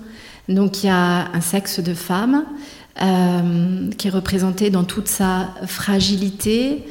Donc 0.49 0.83
il 0.83 0.87
y 0.87 0.89
a 0.89 1.31
un 1.31 1.41
sexe 1.41 1.79
de 1.79 1.93
femme 1.93 2.43
qui 3.97 4.07
est 4.07 4.11
représenté 4.11 4.69
dans 4.69 4.85
toute 4.85 5.07
sa 5.09 5.49
fragilité 5.67 6.83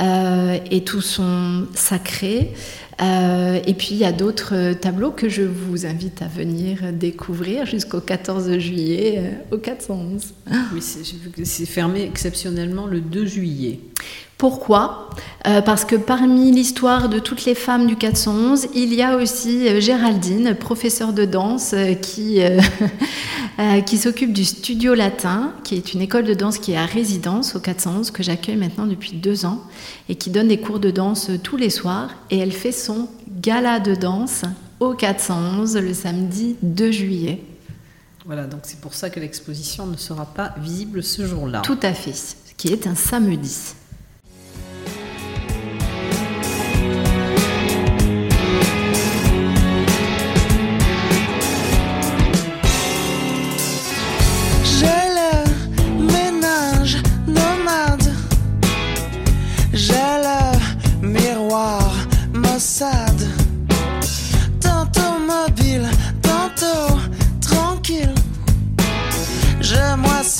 et 0.00 0.84
tout 0.84 1.00
son 1.00 1.66
sacré. 1.74 2.52
Euh, 3.00 3.60
et 3.66 3.74
puis 3.74 3.88
il 3.92 3.96
y 3.96 4.04
a 4.04 4.12
d'autres 4.12 4.54
euh, 4.54 4.74
tableaux 4.74 5.10
que 5.10 5.28
je 5.28 5.42
vous 5.42 5.86
invite 5.86 6.20
à 6.22 6.26
venir 6.26 6.92
découvrir 6.92 7.64
jusqu'au 7.64 8.00
14 8.00 8.58
juillet 8.58 9.14
euh, 9.18 9.56
au 9.56 9.58
411. 9.58 10.34
Oui, 10.72 10.82
j'ai 11.02 11.16
vu 11.16 11.44
c'est 11.44 11.66
fermé 11.66 12.02
exceptionnellement 12.02 12.86
le 12.86 13.00
2 13.00 13.26
juillet. 13.26 13.80
Pourquoi? 14.42 15.08
Euh, 15.46 15.62
Parce 15.62 15.84
que 15.84 15.94
parmi 15.94 16.50
l'histoire 16.50 17.08
de 17.08 17.20
toutes 17.20 17.44
les 17.44 17.54
femmes 17.54 17.86
du 17.86 17.94
411, 17.94 18.70
il 18.74 18.92
y 18.92 19.00
a 19.00 19.16
aussi 19.16 19.68
euh, 19.68 19.80
Géraldine, 19.80 20.56
professeure 20.56 21.12
de 21.12 21.24
danse, 21.24 21.74
euh, 21.74 21.94
qui, 21.94 22.42
euh, 23.60 23.80
qui 23.82 23.98
s'occupe 23.98 24.32
du 24.32 24.44
Studio 24.44 24.94
Latin, 24.94 25.52
qui 25.62 25.76
est 25.76 25.94
une 25.94 26.00
école 26.00 26.24
de 26.24 26.34
danse 26.34 26.58
qui 26.58 26.72
est 26.72 26.76
à 26.76 26.86
résidence 26.86 27.54
au 27.54 27.60
411, 27.60 28.10
que 28.10 28.24
j'accueille 28.24 28.56
maintenant 28.56 28.86
depuis 28.86 29.12
deux 29.12 29.46
ans, 29.46 29.62
et 30.08 30.16
qui 30.16 30.28
donne 30.28 30.48
des 30.48 30.58
cours 30.58 30.80
de 30.80 30.90
danse 30.90 31.30
tous 31.44 31.56
les 31.56 31.70
soirs. 31.70 32.10
Et 32.32 32.38
elle 32.38 32.50
fait 32.50 32.72
son 32.72 33.08
gala 33.28 33.78
de 33.78 33.94
danse 33.94 34.42
au 34.80 34.94
411 34.94 35.76
le 35.76 35.94
samedi 35.94 36.56
2 36.62 36.90
juillet. 36.90 37.44
Voilà, 38.26 38.46
donc 38.46 38.62
c'est 38.64 38.80
pour 38.80 38.94
ça 38.94 39.08
que 39.08 39.20
l'exposition 39.20 39.86
ne 39.86 39.96
sera 39.96 40.26
pas 40.26 40.52
visible 40.58 41.04
ce 41.04 41.24
jour-là. 41.28 41.60
Tout 41.60 41.78
à 41.84 41.92
fait, 41.94 42.12
ce 42.12 42.34
qui 42.56 42.72
est 42.72 42.88
un 42.88 42.96
samedi. 42.96 43.76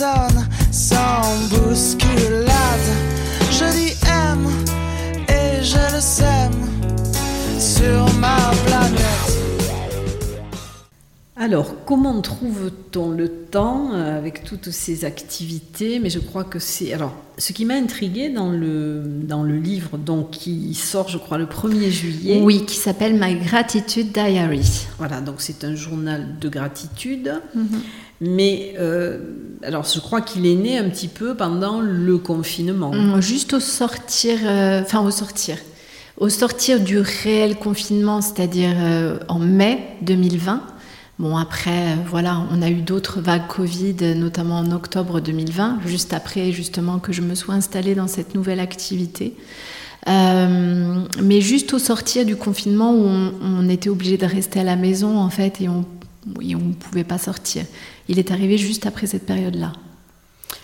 Je 0.03 0.07
moissonne 0.07 0.49
sans 0.73 1.23
bousculade. 1.51 2.49
Je 3.51 3.71
dis 3.73 3.95
aime 4.09 4.49
et 5.29 5.63
je 5.63 5.95
le 5.95 6.01
sème 6.01 6.53
sur 7.61 8.13
ma 8.19 8.37
planète. 8.67 9.23
Alors, 11.37 11.85
comment 11.87 12.21
trouve-t-on 12.21 13.11
le 13.11 13.29
temps 13.29 13.95
euh, 13.95 14.19
avec 14.19 14.45
toutes 14.45 14.71
ces 14.71 15.05
activités? 15.05 15.99
Mais 15.99 16.11
je 16.11 16.19
crois 16.19 16.45
que 16.45 16.59
c'est... 16.59 16.93
Alors, 16.93 17.15
ce 17.39 17.53
qui 17.53 17.65
m'a 17.65 17.75
intrigué 17.75 18.29
dans 18.29 18.51
le, 18.51 19.03
dans 19.05 19.43
le 19.43 19.57
livre, 19.57 19.99
donc, 19.99 20.31
qui 20.31 20.75
sort, 20.75 21.09
je 21.09 21.19
crois, 21.19 21.39
le 21.39 21.47
1er 21.47 21.91
juillet. 21.91 22.41
Oui, 22.43 22.65
qui 22.67 22.77
s'appelle 22.77 23.19
My 23.21 23.37
Gratitude 23.37 24.13
Diary. 24.13 24.87
Voilà, 24.99 25.21
donc 25.21 25.37
c'est 25.39 25.65
un 25.65 25.75
journal 25.75 26.39
de 26.39 26.49
gratitude. 26.49 27.33
Mais, 28.25 28.75
euh, 28.79 29.19
alors, 29.65 29.85
je 29.85 29.99
crois 29.99 30.21
qu'il 30.21 30.47
est 30.47 30.55
né 30.55 30.79
un 30.79 30.89
petit 30.89 31.09
peu 31.09 31.35
pendant 31.35 31.81
le 31.81 32.19
confinement. 32.19 32.93
Mm, 32.93 33.21
Juste 33.21 33.53
au 33.53 33.61
sortir, 33.61 34.39
euh, 34.45 34.81
enfin 34.81 35.01
au 35.01 35.11
sortir, 35.11 35.59
au 36.19 36.29
sortir 36.29 36.79
du 36.79 36.99
réel 36.99 37.57
confinement, 37.57 38.21
c'est-à-dire 38.21 38.75
euh, 38.77 39.19
en 39.29 39.41
mai 39.41 39.81
2020. 40.03 40.63
Bon 41.19 41.37
après, 41.37 41.97
voilà, 42.09 42.47
on 42.53 42.63
a 42.63 42.71
eu 42.71 42.83
d'autres 42.83 43.21
vagues 43.21 43.49
Covid, 43.49 44.15
notamment 44.17 44.59
en 44.59 44.71
octobre 44.71 45.21
2020, 45.21 45.81
juste 45.85 46.13
après 46.15 46.53
justement 46.53 46.99
que 47.01 47.13
je 47.13 47.23
me 47.23 47.35
sois 47.35 47.55
installée 47.55 47.95
dans 47.95 48.09
cette 48.09 48.35
nouvelle 48.35 48.61
activité. 48.61 49.37
Mais 50.07 51.41
juste 51.41 51.75
au 51.75 51.79
sortir 51.79 52.25
du 52.25 52.35
confinement 52.35 52.93
où 52.93 53.05
on, 53.05 53.69
était 53.69 53.91
obligé 53.91 54.17
de 54.17 54.27
rester 54.27 54.61
à 54.61 54.65
la 54.65 54.75
maison 54.75 55.19
en 55.19 55.31
fait 55.31 55.61
et 55.61 55.69
on 55.69 55.85
ne 56.27 56.73
pouvait 56.73 57.05
pas 57.05 57.19
sortir. 57.19 57.65
Il 58.09 58.19
est 58.19 58.31
arrivé 58.31 58.59
juste 58.59 58.87
après 58.87 59.07
cette 59.07 59.27
période-là. 59.27 59.73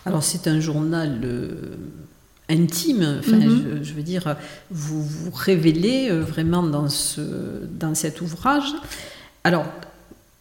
Alors 0.06 0.22
c'est 0.22 0.46
un 0.48 0.60
journal 0.60 1.20
euh, 1.24 1.76
intime, 2.48 3.18
enfin, 3.20 3.36
Mhm. 3.36 3.64
je, 3.82 3.88
je 3.88 3.92
veux 3.94 4.02
dire, 4.02 4.36
vous 4.70 5.02
vous 5.02 5.30
révélez 5.32 6.08
euh, 6.10 6.20
vraiment 6.22 6.62
dans, 6.62 6.88
ce, 6.88 7.20
dans 7.78 7.94
cet 7.94 8.20
ouvrage. 8.20 8.72
Alors 9.44 9.66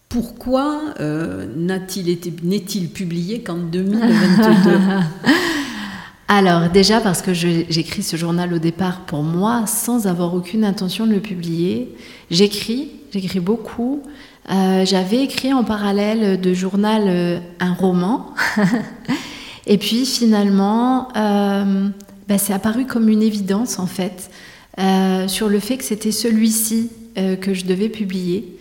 pourquoi 0.10 0.82
euh, 1.01 1.46
n'a-t-il 1.56 2.08
été 2.10 2.34
n'est-il 2.44 2.89
publié 2.89 3.42
qu'en 3.42 3.58
2022 3.58 4.72
Alors 6.30 6.70
déjà 6.70 7.00
parce 7.00 7.22
que 7.22 7.34
j'écris 7.34 8.04
ce 8.04 8.18
journal 8.18 8.54
au 8.54 8.60
départ 8.60 9.01
pour 9.06 9.24
moi 9.24 9.66
sans 9.66 10.08
avoir 10.08 10.34
aucune 10.34 10.66
intention 10.66 11.08
de 11.08 11.13
le 11.13 11.22
publier. 11.22 11.96
J'écris, 12.32 12.89
j'écris 13.13 13.39
beaucoup. 13.39 14.04
Euh, 14.50 14.86
J'avais 14.86 15.24
écrit 15.24 15.54
en 15.54 15.63
parallèle 15.63 16.39
de 16.39 16.54
journal 16.54 17.04
euh, 17.08 17.39
un 17.60 17.74
roman. 17.74 18.34
Et 19.68 19.77
puis 19.77 20.06
finalement, 20.06 21.10
euh, 21.18 21.89
bah, 22.30 22.38
c'est 22.38 22.54
apparu 22.54 22.86
comme 22.86 23.10
une 23.10 23.22
évidence 23.22 23.80
en 23.80 23.88
fait 23.88 24.30
sur 25.27 25.50
le 25.50 25.60
fait 25.60 25.77
que 25.77 25.84
c'était 25.84 26.12
celui-ci 26.12 26.92
que 27.42 27.56
je 27.56 27.66
devais 27.66 27.89
publier. 27.89 28.60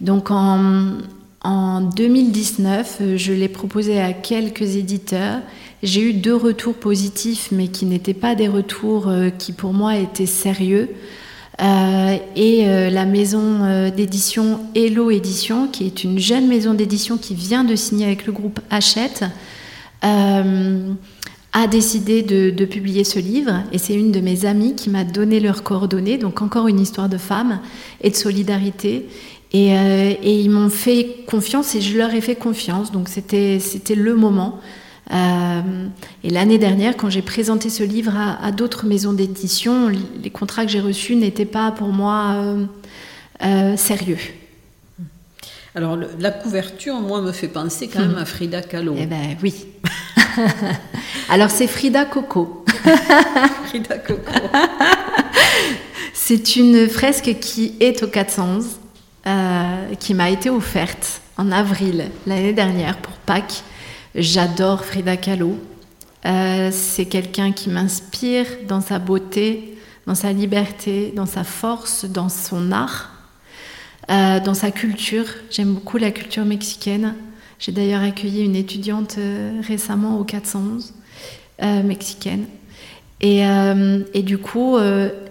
Donc 0.00 0.32
en, 0.32 0.98
en 1.44 1.80
2019, 1.82 3.02
je 3.14 3.32
l'ai 3.32 3.46
proposé 3.46 4.00
à 4.00 4.12
quelques 4.12 4.74
éditeurs. 4.74 5.38
J'ai 5.84 6.02
eu 6.02 6.14
deux 6.14 6.34
retours 6.34 6.74
positifs, 6.74 7.50
mais 7.52 7.68
qui 7.68 7.86
n'étaient 7.86 8.12
pas 8.12 8.34
des 8.34 8.48
retours 8.48 9.08
qui 9.38 9.52
pour 9.52 9.72
moi 9.72 9.98
étaient 9.98 10.26
sérieux. 10.26 10.88
Euh, 11.60 12.16
et 12.34 12.66
euh, 12.66 12.88
la 12.88 13.04
maison 13.04 13.62
euh, 13.62 13.90
d'édition 13.90 14.60
Hello 14.74 15.10
Édition, 15.10 15.68
qui 15.68 15.86
est 15.86 16.02
une 16.02 16.18
jeune 16.18 16.48
maison 16.48 16.72
d'édition 16.72 17.18
qui 17.18 17.34
vient 17.34 17.62
de 17.62 17.76
signer 17.76 18.06
avec 18.06 18.26
le 18.26 18.32
groupe 18.32 18.60
Hachette, 18.70 19.24
a 21.54 21.66
décidé 21.66 22.22
de, 22.22 22.64
publier 22.64 23.04
ce 23.04 23.18
livre. 23.20 23.62
Et 23.72 23.78
c'est 23.78 23.94
une 23.94 24.10
de 24.10 24.20
mes 24.20 24.46
amies 24.46 24.74
qui 24.74 24.90
m'a 24.90 25.04
donné 25.04 25.38
leurs 25.38 25.62
coordonnées. 25.62 26.18
Donc 26.18 26.42
encore 26.42 26.66
une 26.66 26.80
histoire 26.80 27.08
de 27.08 27.18
femmes 27.18 27.60
et 28.00 28.10
de 28.10 28.16
solidarité. 28.16 29.06
Et, 29.52 29.68
et 29.68 30.40
ils 30.40 30.50
m'ont 30.50 30.70
fait 30.70 31.24
confiance 31.28 31.76
et 31.76 31.80
je 31.80 31.96
leur 31.96 32.12
ai 32.14 32.20
fait 32.20 32.34
confiance. 32.34 32.90
Donc 32.90 33.08
c'était 33.08 33.60
le 33.94 34.16
moment. 34.16 34.58
Euh, 35.12 35.88
et 36.24 36.30
l'année 36.30 36.58
dernière, 36.58 36.96
quand 36.96 37.10
j'ai 37.10 37.22
présenté 37.22 37.68
ce 37.68 37.82
livre 37.82 38.14
à, 38.16 38.50
d'autres 38.52 38.86
maisons 38.86 39.12
d'édition, 39.12 39.88
les 39.88 40.30
contrats 40.30 40.64
que 40.64 40.70
j'ai 40.70 40.80
reçus 40.80 41.16
n'étaient 41.16 41.44
pas 41.44 41.70
pour 41.70 41.88
moi 41.88 42.34
euh, 42.34 42.64
euh, 43.44 43.76
sérieux. 43.76 44.18
Alors 45.74 45.98
la 46.18 46.30
couverture, 46.30 46.94
moi, 47.00 47.20
me 47.20 47.32
fait 47.32 47.48
penser 47.48 47.88
quand 47.88 48.00
même 48.00 48.16
à 48.16 48.24
Frida 48.24 48.62
Kahlo. 48.62 48.94
Eh 48.98 49.06
ben 49.06 49.36
oui. 49.42 49.66
Alors 51.30 51.50
c'est 51.50 51.66
Frida 51.66 52.04
Coco. 52.04 52.64
Frida 53.66 53.98
Coco. 53.98 54.30
c'est 56.12 56.56
une 56.56 56.88
fresque 56.88 57.36
qui 57.40 57.74
est 57.80 58.02
au 58.02 58.06
411, 58.06 58.66
qui 59.98 60.14
m'a 60.14 60.28
été 60.28 60.50
offerte 60.50 61.22
en 61.38 61.50
avril 61.50 62.10
l'année 62.26 62.52
dernière 62.52 62.98
pour 62.98 63.14
Pâques 63.14 63.62
J'adore 64.14 64.84
Frida 64.84 65.16
Kahlo. 65.16 65.56
Euh, 66.26 66.68
c'est 66.70 67.06
quelqu'un 67.06 67.50
qui 67.50 67.70
m'inspire 67.70 68.44
dans 68.68 68.82
sa 68.82 68.98
beauté, 68.98 69.78
dans 70.06 70.14
sa 70.14 70.32
liberté, 70.32 71.14
dans 71.16 71.24
sa 71.24 71.44
force, 71.44 72.04
dans 72.04 72.28
son 72.28 72.72
art, 72.72 73.10
euh, 74.10 74.38
dans 74.38 74.52
sa 74.52 74.70
culture. 74.70 75.24
J'aime 75.50 75.72
beaucoup 75.72 75.96
la 75.96 76.10
culture 76.10 76.44
mexicaine. 76.44 77.14
J'ai 77.58 77.72
d'ailleurs 77.72 78.02
accueilli 78.02 78.44
une 78.44 78.54
étudiante 78.54 79.16
euh, 79.16 79.58
récemment 79.66 80.18
au 80.18 80.24
411 80.24 80.92
mexicaine. 81.84 82.46
Et, 83.20 83.42
et, 84.14 84.22
du 84.24 84.36
coup, 84.36 84.76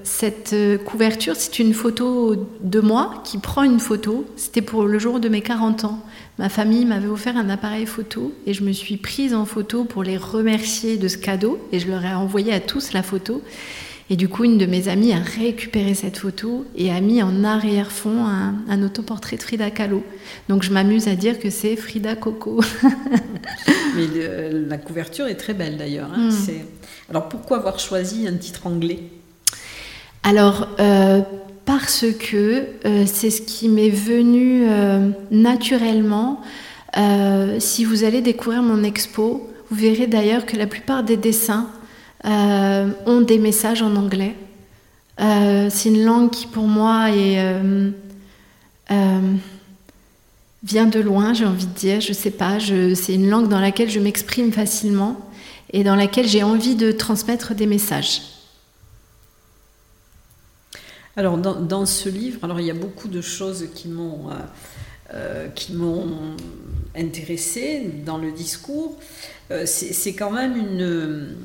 cette 0.03 0.55
couverture, 0.85 1.35
c'est 1.35 1.59
une 1.59 1.73
photo 1.73 2.47
de 2.61 2.79
moi 2.79 3.21
qui 3.25 3.37
prend 3.37 3.63
une 3.63 3.81
photo. 3.81 4.25
C'était 4.37 4.61
pour 4.61 4.85
le 4.85 4.97
jour 4.97 5.19
de 5.19 5.27
mes 5.27 5.41
40 5.41 5.83
ans. 5.83 5.99
Ma 6.41 6.49
famille 6.49 6.85
m'avait 6.85 7.07
offert 7.07 7.37
un 7.37 7.51
appareil 7.51 7.85
photo 7.85 8.33
et 8.47 8.55
je 8.55 8.63
me 8.63 8.71
suis 8.71 8.97
prise 8.97 9.35
en 9.35 9.45
photo 9.45 9.83
pour 9.83 10.01
les 10.01 10.17
remercier 10.17 10.97
de 10.97 11.07
ce 11.07 11.19
cadeau 11.19 11.59
et 11.71 11.79
je 11.79 11.87
leur 11.87 12.03
ai 12.03 12.15
envoyé 12.15 12.51
à 12.51 12.59
tous 12.59 12.93
la 12.93 13.03
photo. 13.03 13.43
Et 14.09 14.15
du 14.15 14.27
coup, 14.27 14.43
une 14.43 14.57
de 14.57 14.65
mes 14.65 14.87
amies 14.87 15.13
a 15.13 15.19
récupéré 15.19 15.93
cette 15.93 16.17
photo 16.17 16.65
et 16.75 16.89
a 16.89 16.99
mis 16.99 17.21
en 17.21 17.43
arrière-fond 17.43 18.25
un, 18.25 18.81
autoportrait 18.81 19.37
de 19.37 19.43
Frida 19.43 19.69
Kahlo. 19.69 20.03
Donc 20.49 20.63
je 20.63 20.71
m'amuse 20.71 21.07
à 21.07 21.13
dire 21.13 21.37
que 21.37 21.51
c'est 21.51 21.75
Frida 21.75 22.15
Coco. 22.15 22.59
Mais 23.95 24.07
la 24.49 24.77
couverture 24.79 25.27
est 25.27 25.35
très 25.35 25.53
belle 25.53 25.77
d'ailleurs. 25.77 26.09
Hein. 26.11 26.29
Hmm. 26.31 27.11
Alors 27.11 27.29
pourquoi 27.29 27.57
avoir 27.57 27.77
choisi 27.77 28.27
un 28.27 28.37
titre 28.37 28.65
anglais? 28.65 29.03
Alors, 30.23 30.69
euh, 30.79 31.21
parce 31.65 32.05
que 32.19 32.67
euh, 32.85 33.05
c'est 33.05 33.29
ce 33.29 33.41
qui 33.41 33.69
m'est 33.69 33.89
venu 33.89 34.65
euh, 34.67 35.09
naturellement. 35.29 36.41
Euh, 36.97 37.57
si 37.59 37.85
vous 37.85 38.03
allez 38.03 38.21
découvrir 38.21 38.61
mon 38.61 38.83
expo, 38.83 39.49
vous 39.69 39.75
verrez 39.75 40.07
d'ailleurs 40.07 40.45
que 40.45 40.57
la 40.57 40.67
plupart 40.67 41.03
des 41.03 41.17
dessins 41.17 41.69
ont 42.23 43.21
des 43.21 43.39
messages 43.39 43.81
en 43.81 43.95
anglais. 43.95 44.35
c'est 45.17 45.89
une 45.89 46.05
langue 46.05 46.29
qui 46.29 46.45
pour 46.45 46.67
moi 46.67 47.07
vient 50.63 50.85
de 50.85 50.99
loin, 50.99 51.33
j'ai 51.33 51.45
envie 51.45 51.65
de 51.65 51.73
dire, 51.73 51.99
je 51.99 52.13
sais 52.13 52.29
pas, 52.29 52.59
c'est 52.59 53.15
une 53.15 53.27
langue 53.27 53.47
dans 53.47 53.59
laquelle 53.59 53.89
je 53.89 53.99
m'exprime 53.99 54.51
facilement 54.51 55.17
et 55.73 55.83
dans 55.83 55.95
laquelle 55.95 56.27
j'ai 56.27 56.43
envie 56.43 56.75
de 56.75 56.91
transmettre 56.91 57.55
des 57.55 57.65
messages. 57.65 58.21
Alors 61.21 61.37
dans, 61.37 61.85
ce 61.85 62.09
livre, 62.09 62.43
alors 62.43 62.59
il 62.59 62.65
y 62.65 62.71
a 62.71 62.73
beaucoup 62.73 63.07
de 63.07 63.21
choses 63.21 63.67
qui 63.75 63.89
m'ont 63.89 64.31
euh, 64.31 64.33
euh, 65.13 65.47
qui 65.49 65.73
m'ont 65.73 66.35
intéressé 66.95 67.91
dans 68.03 68.17
le 68.17 68.31
discours. 68.31 68.97
Euh, 69.51 69.67
c'est 69.67 70.15
quand 70.15 70.31
même 70.31 70.55
une 70.55 71.35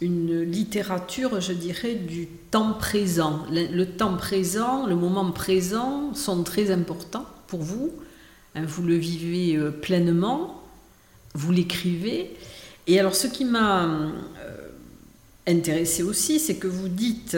une 0.00 0.42
littérature, 0.42 1.40
je 1.40 1.52
dirais, 1.52 1.96
du 1.96 2.28
temps 2.28 2.74
présent. 2.74 3.44
Le, 3.50 3.84
temps 3.86 4.16
présent, 4.16 4.86
le 4.86 4.94
moment 4.94 5.32
présent 5.32 6.14
sont 6.14 6.44
très 6.44 6.70
importants 6.70 7.26
pour 7.48 7.62
vous. 7.62 7.90
Hein, 8.54 8.62
vous 8.68 8.84
le 8.84 8.94
vivez 8.94 9.58
pleinement, 9.82 10.62
vous 11.34 11.50
l'écrivez. 11.50 12.36
Et 12.86 13.00
alors 13.00 13.16
ce 13.16 13.26
qui 13.26 13.44
m'a 13.44 13.88
intéressé 15.48 16.04
aussi, 16.04 16.38
c'est 16.38 16.56
que 16.56 16.68
vous 16.68 16.88
dites 16.88 17.36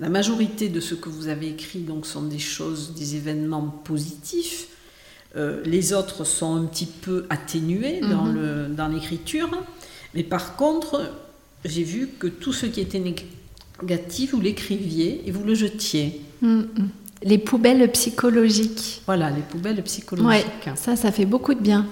la 0.00 0.08
majorité 0.08 0.68
de 0.68 0.80
ce 0.80 0.94
que 0.94 1.08
vous 1.08 1.28
avez 1.28 1.48
écrit 1.48 1.80
donc, 1.80 2.06
sont 2.06 2.22
des 2.22 2.38
choses, 2.38 2.94
des 2.94 3.16
événements 3.16 3.62
positifs. 3.84 4.68
Euh, 5.36 5.62
les 5.64 5.92
autres 5.92 6.24
sont 6.24 6.56
un 6.56 6.64
petit 6.64 6.86
peu 6.86 7.26
atténués 7.30 8.00
dans, 8.00 8.24
mhm. 8.24 8.74
dans 8.74 8.88
l'écriture. 8.88 9.50
Mais 10.14 10.22
par 10.22 10.56
contre, 10.56 11.10
j'ai 11.64 11.84
vu 11.84 12.08
que 12.18 12.26
tout 12.26 12.52
ce 12.52 12.66
qui 12.66 12.80
était 12.80 13.02
négatif, 13.80 14.32
vous 14.32 14.40
l'écriviez 14.40 15.22
et 15.26 15.30
vous 15.30 15.44
le 15.44 15.54
jetiez. 15.54 16.20
Mhm. 16.42 16.66
Les 17.24 17.38
poubelles 17.38 17.90
psychologiques. 17.92 19.02
Voilà, 19.06 19.30
les 19.30 19.42
poubelles 19.42 19.82
psychologiques. 19.84 20.46
ça, 20.74 20.96
ça 20.96 21.12
fait 21.12 21.24
beaucoup 21.24 21.54
de 21.54 21.60
bien. 21.60 21.86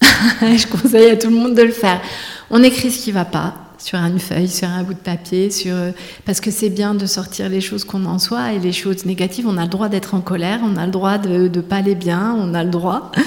Je 0.00 0.66
conseille 0.68 1.10
à 1.10 1.16
tout 1.16 1.28
le 1.28 1.36
monde 1.36 1.54
de 1.54 1.62
le 1.62 1.72
faire. 1.72 2.00
On 2.50 2.62
écrit 2.62 2.90
ce 2.90 3.02
qui 3.02 3.10
ne 3.10 3.14
va 3.14 3.24
pas, 3.24 3.67
sur 3.78 3.98
une 3.98 4.18
feuille, 4.18 4.48
sur 4.48 4.68
un 4.68 4.82
bout 4.82 4.94
de 4.94 4.98
papier, 4.98 5.50
sur... 5.50 5.74
parce 6.24 6.40
que 6.40 6.50
c'est 6.50 6.70
bien 6.70 6.94
de 6.94 7.06
sortir 7.06 7.48
les 7.48 7.60
choses 7.60 7.84
qu'on 7.84 8.04
en 8.04 8.18
soit 8.18 8.52
et 8.52 8.58
les 8.58 8.72
choses 8.72 9.04
négatives. 9.04 9.46
On 9.48 9.56
a 9.56 9.62
le 9.62 9.70
droit 9.70 9.88
d'être 9.88 10.14
en 10.14 10.20
colère, 10.20 10.60
on 10.64 10.76
a 10.76 10.84
le 10.84 10.92
droit 10.92 11.18
de 11.18 11.48
ne 11.48 11.60
pas 11.60 11.76
aller 11.76 11.94
bien, 11.94 12.36
on 12.38 12.54
a 12.54 12.64
le 12.64 12.70
droit. 12.70 13.12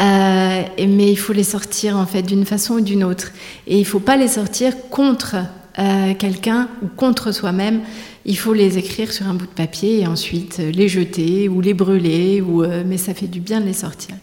Euh, 0.00 0.62
mais 0.78 1.10
il 1.10 1.18
faut 1.18 1.32
les 1.32 1.42
sortir 1.42 1.96
en 1.96 2.06
fait 2.06 2.22
d'une 2.22 2.44
façon 2.44 2.74
ou 2.74 2.80
d'une 2.80 3.02
autre. 3.02 3.32
Et 3.66 3.76
il 3.76 3.80
ne 3.80 3.84
faut 3.84 4.00
pas 4.00 4.16
les 4.16 4.28
sortir 4.28 4.72
contre 4.90 5.36
euh, 5.78 6.14
quelqu'un 6.14 6.68
ou 6.82 6.86
contre 6.86 7.32
soi-même. 7.32 7.80
Il 8.24 8.38
faut 8.38 8.52
les 8.52 8.78
écrire 8.78 9.12
sur 9.12 9.26
un 9.26 9.34
bout 9.34 9.46
de 9.46 9.50
papier 9.50 10.00
et 10.00 10.06
ensuite 10.06 10.58
les 10.58 10.88
jeter 10.88 11.48
ou 11.48 11.60
les 11.60 11.74
brûler. 11.74 12.40
Ou, 12.40 12.62
euh, 12.62 12.84
mais 12.86 12.96
ça 12.96 13.14
fait 13.14 13.26
du 13.26 13.40
bien 13.40 13.60
de 13.60 13.66
les 13.66 13.72
sortir. 13.72 14.14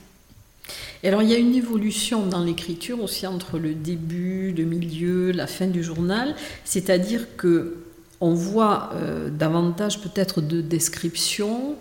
Alors 1.06 1.22
il 1.22 1.30
y 1.30 1.36
a 1.36 1.38
une 1.38 1.56
évolution 1.56 2.26
dans 2.26 2.44
l'écriture 2.44 3.02
aussi 3.02 3.28
entre 3.28 3.60
le 3.60 3.74
début, 3.74 4.52
le 4.52 4.64
milieu, 4.64 5.32
la 5.32 5.46
fin 5.46 5.68
du 5.68 5.84
journal, 5.84 6.36
c'est-à-dire 6.64 7.36
que 7.38 7.78
on 8.22 8.34
voit 8.34 8.92
euh, 8.94 9.30
davantage 9.30 10.02
peut-être 10.02 10.42
de 10.42 10.62
descriptions 10.62 11.76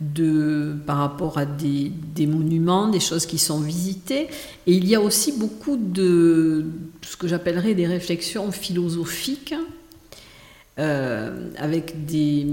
de, 0.00 0.74
par 0.86 0.98
rapport 0.98 1.36
à 1.36 1.44
des, 1.44 1.92
monuments, 2.26 2.88
des 2.88 3.00
choses 3.00 3.26
qui 3.26 3.38
sont 3.38 3.60
visitées. 3.60 4.28
Et 4.66 4.72
il 4.72 4.88
y 4.88 4.94
a 4.94 5.00
aussi 5.00 5.32
beaucoup 5.32 5.76
de 5.76 6.64
ce 7.02 7.16
que 7.16 7.28
j'appellerais 7.28 7.74
des 7.74 7.86
réflexions 7.86 8.50
philosophiques, 8.50 9.54
euh, 10.78 11.50
avec 11.58 12.06
des, 12.06 12.46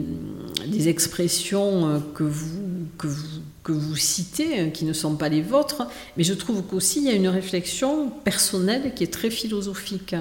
des, 0.68 0.90
expressions 0.90 1.88
euh, 1.88 2.00
que 2.16 2.24
vous, 2.24 2.88
que 2.98 3.08
vous 3.08 3.40
que 3.68 3.74
vous 3.74 3.98
citez, 3.98 4.62
hein, 4.62 4.70
qui 4.70 4.86
ne 4.86 4.94
sont 4.94 5.18
pas 5.18 5.28
les 5.28 5.42
vôtres, 5.42 5.86
mais 6.16 6.24
je 6.24 6.34
trouve 6.34 6.64
qu'aussi 6.64 7.00
il 7.00 7.06
y 7.06 7.10
a 7.10 7.14
une 7.14 7.28
réflexion 7.28 8.10
personnelle 8.24 8.94
qui 8.96 9.04
est 9.04 9.14
très 9.14 9.30
philosophique. 9.30 10.16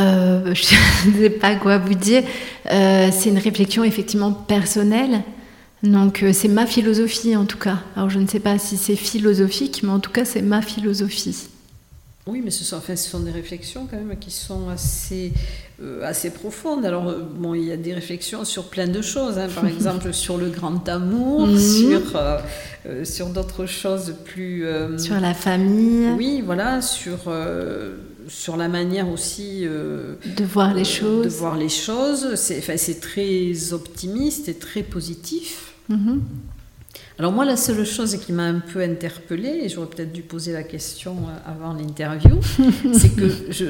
Euh, 0.00 0.52
je 0.54 1.10
ne 1.10 1.22
sais 1.22 1.30
pas 1.30 1.54
quoi 1.54 1.78
vous 1.78 1.94
dire. 1.94 2.24
Euh, 2.72 3.10
c'est 3.12 3.28
une 3.28 3.38
réflexion 3.38 3.84
effectivement 3.84 4.32
personnelle. 4.32 5.22
Donc 5.84 6.24
euh, 6.24 6.32
c'est 6.32 6.48
ma 6.48 6.66
philosophie 6.66 7.36
en 7.36 7.44
tout 7.44 7.58
cas. 7.58 7.78
Alors 7.94 8.10
je 8.10 8.18
ne 8.18 8.26
sais 8.26 8.40
pas 8.40 8.58
si 8.58 8.76
c'est 8.76 8.96
philosophique, 8.96 9.82
mais 9.84 9.90
en 9.90 10.00
tout 10.00 10.10
cas 10.10 10.24
c'est 10.24 10.42
ma 10.42 10.60
philosophie. 10.60 11.51
Oui, 12.28 12.40
mais 12.44 12.52
ce 12.52 12.62
sont, 12.62 12.76
enfin, 12.76 12.94
ce 12.94 13.10
sont 13.10 13.18
des 13.20 13.32
réflexions 13.32 13.88
quand 13.90 13.96
même 13.96 14.16
qui 14.16 14.30
sont 14.30 14.68
assez 14.68 15.32
euh, 15.82 16.04
assez 16.04 16.30
profonde. 16.30 16.84
Alors, 16.84 17.08
euh, 17.08 17.18
bon, 17.36 17.54
il 17.54 17.64
y 17.64 17.72
a 17.72 17.76
des 17.76 17.92
réflexions 17.94 18.44
sur 18.44 18.64
plein 18.68 18.86
de 18.86 19.02
choses, 19.02 19.38
hein. 19.38 19.48
par 19.52 19.66
exemple 19.74 20.12
sur 20.12 20.38
le 20.38 20.48
grand 20.48 20.88
amour, 20.88 21.48
Mhm. 21.48 21.58
sur, 21.58 22.02
euh, 22.14 23.04
sur 23.04 23.26
d'autres 23.30 23.66
choses 23.66 24.14
plus... 24.24 24.64
euh, 24.64 24.96
Sur 24.98 25.18
la 25.18 25.34
famille, 25.34 26.10
Oui, 26.16 26.42
voilà, 26.46 26.80
sur, 26.80 27.18
sur 28.28 28.56
la 28.56 28.68
manière 28.68 29.08
aussi... 29.08 29.62
de 29.64 30.44
voir 30.44 30.74
les 30.74 30.84
choses. 30.84 31.24
De 31.24 31.28
voir 31.30 31.56
les 31.56 31.68
choses. 31.68 32.36
C'est 32.36 32.58
enfin, 32.58 32.76
c'est 32.76 33.00
très 33.00 33.72
optimiste 33.72 34.48
et 34.48 34.54
très 34.54 34.84
positif. 34.84 35.72
Mhm. 35.88 36.22
Alors 37.18 37.32
moi, 37.32 37.44
la 37.44 37.56
seule 37.56 37.84
chose 37.86 38.16
qui 38.16 38.32
m'a 38.32 38.44
un 38.44 38.58
peu 38.60 38.80
interpellée, 38.82 39.60
et 39.62 39.68
j'aurais 39.68 39.86
peut-être 39.86 40.12
dû 40.12 40.22
poser 40.22 40.52
la 40.52 40.62
question 40.62 41.16
euh, 41.28 41.50
avant 41.50 41.72
l'interview, 41.74 42.40
c'est 42.94 43.14
que 43.14 43.28
je, 43.50 43.64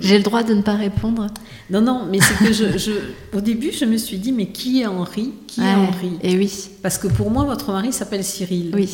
J'ai 0.00 0.18
le 0.18 0.22
droit 0.22 0.42
de 0.42 0.54
ne 0.54 0.62
pas 0.62 0.74
répondre. 0.74 1.26
Non, 1.70 1.80
non, 1.80 2.06
mais 2.10 2.18
c'est 2.20 2.38
que 2.44 2.52
je, 2.52 2.78
je- 2.78 3.36
Au 3.36 3.40
début, 3.40 3.72
je 3.72 3.84
me 3.84 3.96
suis 3.96 4.18
dit, 4.18 4.32
mais 4.32 4.46
qui 4.46 4.82
est 4.82 4.86
Henri? 4.86 5.32
Qui 5.46 5.60
est. 5.60 5.74
Henri? 5.74 6.12
Et 6.22 6.36
oui, 6.36 6.52
Parce 6.82 6.98
que 6.98 7.08
pour 7.08 7.30
moi, 7.30 7.44
votre 7.44 7.72
mari 7.72 7.92
s'appelle 7.92 8.24
Cyril. 8.24 8.70
oui. 8.74 8.88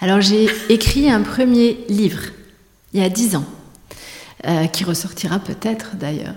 Alors 0.00 0.20
j'ai 0.20 0.46
écrit 0.68 1.10
un 1.10 1.22
premier 1.22 1.78
livre 1.88 2.20
il 2.94 3.00
y 3.00 3.02
a 3.02 3.08
dix 3.08 3.34
ans, 3.34 3.44
euh, 4.46 4.66
qui 4.68 4.84
ressortira 4.84 5.40
peut-être 5.40 5.96
d'ailleurs, 5.96 6.36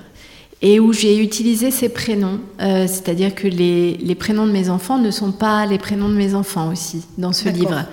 et 0.62 0.80
où 0.80 0.92
j'ai 0.92 1.22
utilisé 1.22 1.72
ces 1.72 1.90
prénoms, 1.90 2.40
euh, 2.62 2.86
c'est-à-dire 2.88 3.34
que 3.34 3.48
les, 3.48 3.94
les 3.98 4.16
prénoms 4.16 4.46
de 4.46 4.52
mes 4.52 4.70
enfants 4.70 4.98
ne 4.98 5.12
sont 5.12 5.32
pas 5.32 5.66
les 5.66 5.78
prénoms 5.78 6.10
de 6.10 6.16
mes 6.16 6.36
enfants 6.36 6.72
aussi 6.72 7.06
dans 7.18 7.32
ce 7.34 7.48
livre. 7.50 7.86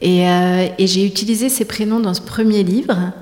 Et, 0.00 0.28
euh, 0.28 0.68
et 0.78 0.86
j'ai 0.86 1.04
utilisé 1.04 1.48
ces 1.48 1.64
prénoms 1.64 2.00
dans 2.00 2.14
ce 2.14 2.20
premier 2.20 2.62
livre, 2.62 3.12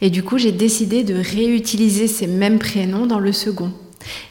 et 0.00 0.10
du 0.10 0.22
coup 0.22 0.38
j'ai 0.38 0.52
décidé 0.52 1.04
de 1.04 1.14
réutiliser 1.14 2.06
ces 2.06 2.26
mêmes 2.26 2.58
prénoms 2.58 3.06
dans 3.06 3.18
le 3.18 3.32
second. 3.32 3.72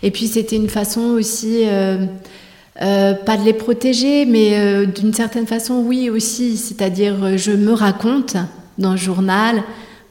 Et 0.01 0.09
puis 0.09 0.27
c'était 0.27 0.55
une 0.55 0.69
façon 0.69 1.01
aussi, 1.01 1.63
euh, 1.65 2.05
euh, 2.81 3.13
pas 3.13 3.37
de 3.37 3.43
les 3.43 3.53
protéger, 3.53 4.25
mais 4.25 4.57
euh, 4.57 4.85
d'une 4.85 5.13
certaine 5.13 5.45
façon 5.45 5.83
oui 5.85 6.09
aussi, 6.09 6.57
c'est-à-dire 6.57 7.15
euh, 7.23 7.37
je 7.37 7.51
me 7.51 7.73
raconte 7.73 8.37
dans 8.77 8.91
le 8.91 8.97
journal. 8.97 9.61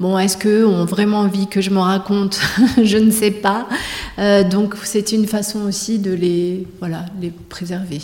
Bon, 0.01 0.17
est-ce 0.19 0.37
qu'eux 0.37 0.67
ont 0.67 0.85
vraiment 0.85 1.19
envie 1.19 1.49
que 1.49 1.61
je 1.61 1.71
me 1.71 1.81
raconte 1.81 2.41
Je 2.83 2.99
ne 2.99 3.11
sais 3.11 3.33
pas. 3.33 3.69
Euh, 4.19 4.45
donc 4.45 4.75
c'est 4.85 5.13
une 5.13 5.27
façon 5.27 5.63
aussi 5.63 5.99
de 5.99 6.13
les, 6.13 6.67
voilà, 6.79 7.07
les 7.21 7.31
préserver. 7.31 8.01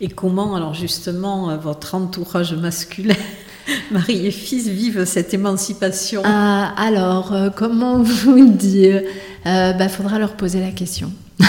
Et 0.00 0.08
comment, 0.08 0.54
alors 0.54 0.74
justement, 0.74 1.50
euh, 1.50 1.56
votre 1.56 1.94
entourage 1.94 2.52
masculin, 2.52 3.14
mari 3.90 4.26
et 4.26 4.30
fils, 4.30 4.68
vivent 4.68 5.06
cette 5.06 5.32
émancipation? 5.32 6.20
Ah, 6.24 6.74
alors, 6.76 7.32
euh, 7.32 7.48
comment 7.48 8.02
vous 8.02 8.50
dire? 8.50 9.02
Il 9.46 9.76
bah, 9.78 9.88
faudra 9.88 10.18
leur 10.18 10.34
poser 10.34 10.60
la 10.60 10.72
question. 10.72 11.10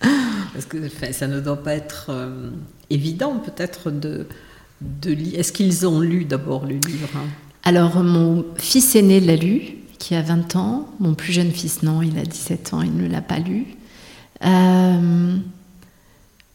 Parce 0.00 0.66
que 0.68 0.86
enfin, 0.86 1.12
ça 1.12 1.26
ne 1.26 1.40
doit 1.40 1.62
pas 1.62 1.74
être 1.74 2.06
euh, 2.10 2.50
évident, 2.90 3.38
peut-être, 3.38 3.90
de, 3.90 4.26
de 4.82 5.10
lire. 5.12 5.40
Est-ce 5.40 5.52
qu'ils 5.52 5.86
ont 5.86 6.00
lu 6.00 6.24
d'abord 6.26 6.66
le 6.66 6.74
livre 6.74 7.08
hein? 7.16 7.28
Alors, 7.64 8.02
mon 8.02 8.44
fils 8.56 8.96
aîné 8.96 9.20
l'a 9.20 9.36
lu, 9.36 9.76
qui 9.98 10.14
a 10.14 10.22
20 10.22 10.56
ans. 10.56 10.88
Mon 10.98 11.14
plus 11.14 11.32
jeune 11.32 11.52
fils, 11.52 11.82
non, 11.82 12.02
il 12.02 12.18
a 12.18 12.22
17 12.22 12.74
ans, 12.74 12.82
il 12.82 12.96
ne 12.96 13.08
l'a 13.08 13.20
pas 13.20 13.38
lu. 13.38 13.66
Euh, 14.44 15.36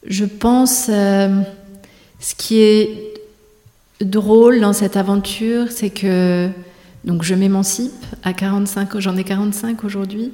je 0.06 0.26
pense, 0.26 0.88
euh, 0.90 1.42
ce 2.20 2.36
qui 2.36 2.60
est 2.60 3.14
drôle 4.02 4.60
dans 4.60 4.74
cette 4.74 4.98
aventure, 4.98 5.72
c'est 5.72 5.90
que 5.90 6.50
donc 7.06 7.24
je 7.24 7.36
m'émancipe 7.36 7.94
à 8.24 8.34
45, 8.34 9.00
j'en 9.00 9.16
ai 9.16 9.24
45 9.24 9.86
aujourd'hui. 9.86 10.34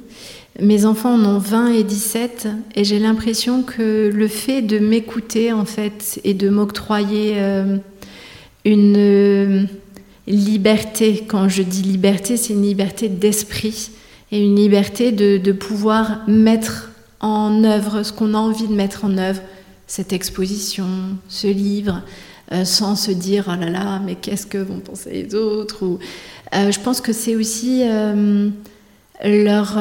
Mes 0.60 0.86
enfants 0.86 1.14
en 1.14 1.24
ont 1.24 1.38
20 1.38 1.68
et 1.68 1.84
17 1.84 2.48
et 2.76 2.84
j'ai 2.84 3.00
l'impression 3.00 3.62
que 3.62 4.10
le 4.12 4.28
fait 4.28 4.62
de 4.64 4.80
m'écouter 4.80 5.52
en 5.52 5.66
fait 5.66 6.20
et 6.24 6.34
de 6.34 6.50
m'octroyer 6.50 7.34
euh, 7.38 7.78
une 8.66 9.68
liberté, 10.28 11.26
quand 11.28 11.50
je 11.50 11.64
dis 11.64 11.82
liberté, 11.82 12.38
c'est 12.38 12.54
une 12.54 12.64
liberté 12.64 13.10
d'esprit 13.10 13.92
et 14.32 14.44
une 14.44 14.56
liberté 14.56 15.12
de, 15.12 15.52
pouvoir 15.52 16.28
mettre 16.28 16.92
en 17.20 17.64
œuvre 17.64 18.04
ce 18.04 18.12
qu'on 18.12 18.34
a 18.34 18.38
envie 18.38 18.68
de 18.68 18.74
mettre 18.74 19.06
en 19.06 19.18
œuvre, 19.18 19.42
cette 19.86 20.14
exposition, 20.14 20.88
ce 21.28 21.48
livre, 21.48 22.02
euh, 22.52 22.66
sans 22.66 22.96
se 22.96 23.12
dire 23.12 23.46
oh 23.48 23.60
là 23.60 23.70
là, 23.70 24.02
mais 24.04 24.16
qu'est-ce 24.16 24.48
que 24.48 24.58
vont 24.58 24.80
penser 24.80 25.12
les 25.12 25.36
autres 25.36 25.84
euh, 26.56 26.72
Je 26.72 26.80
pense 26.80 27.00
que 27.00 27.14
c'est 27.14 27.36
aussi 27.36 27.82
euh, 27.84 28.50
leur 29.24 29.78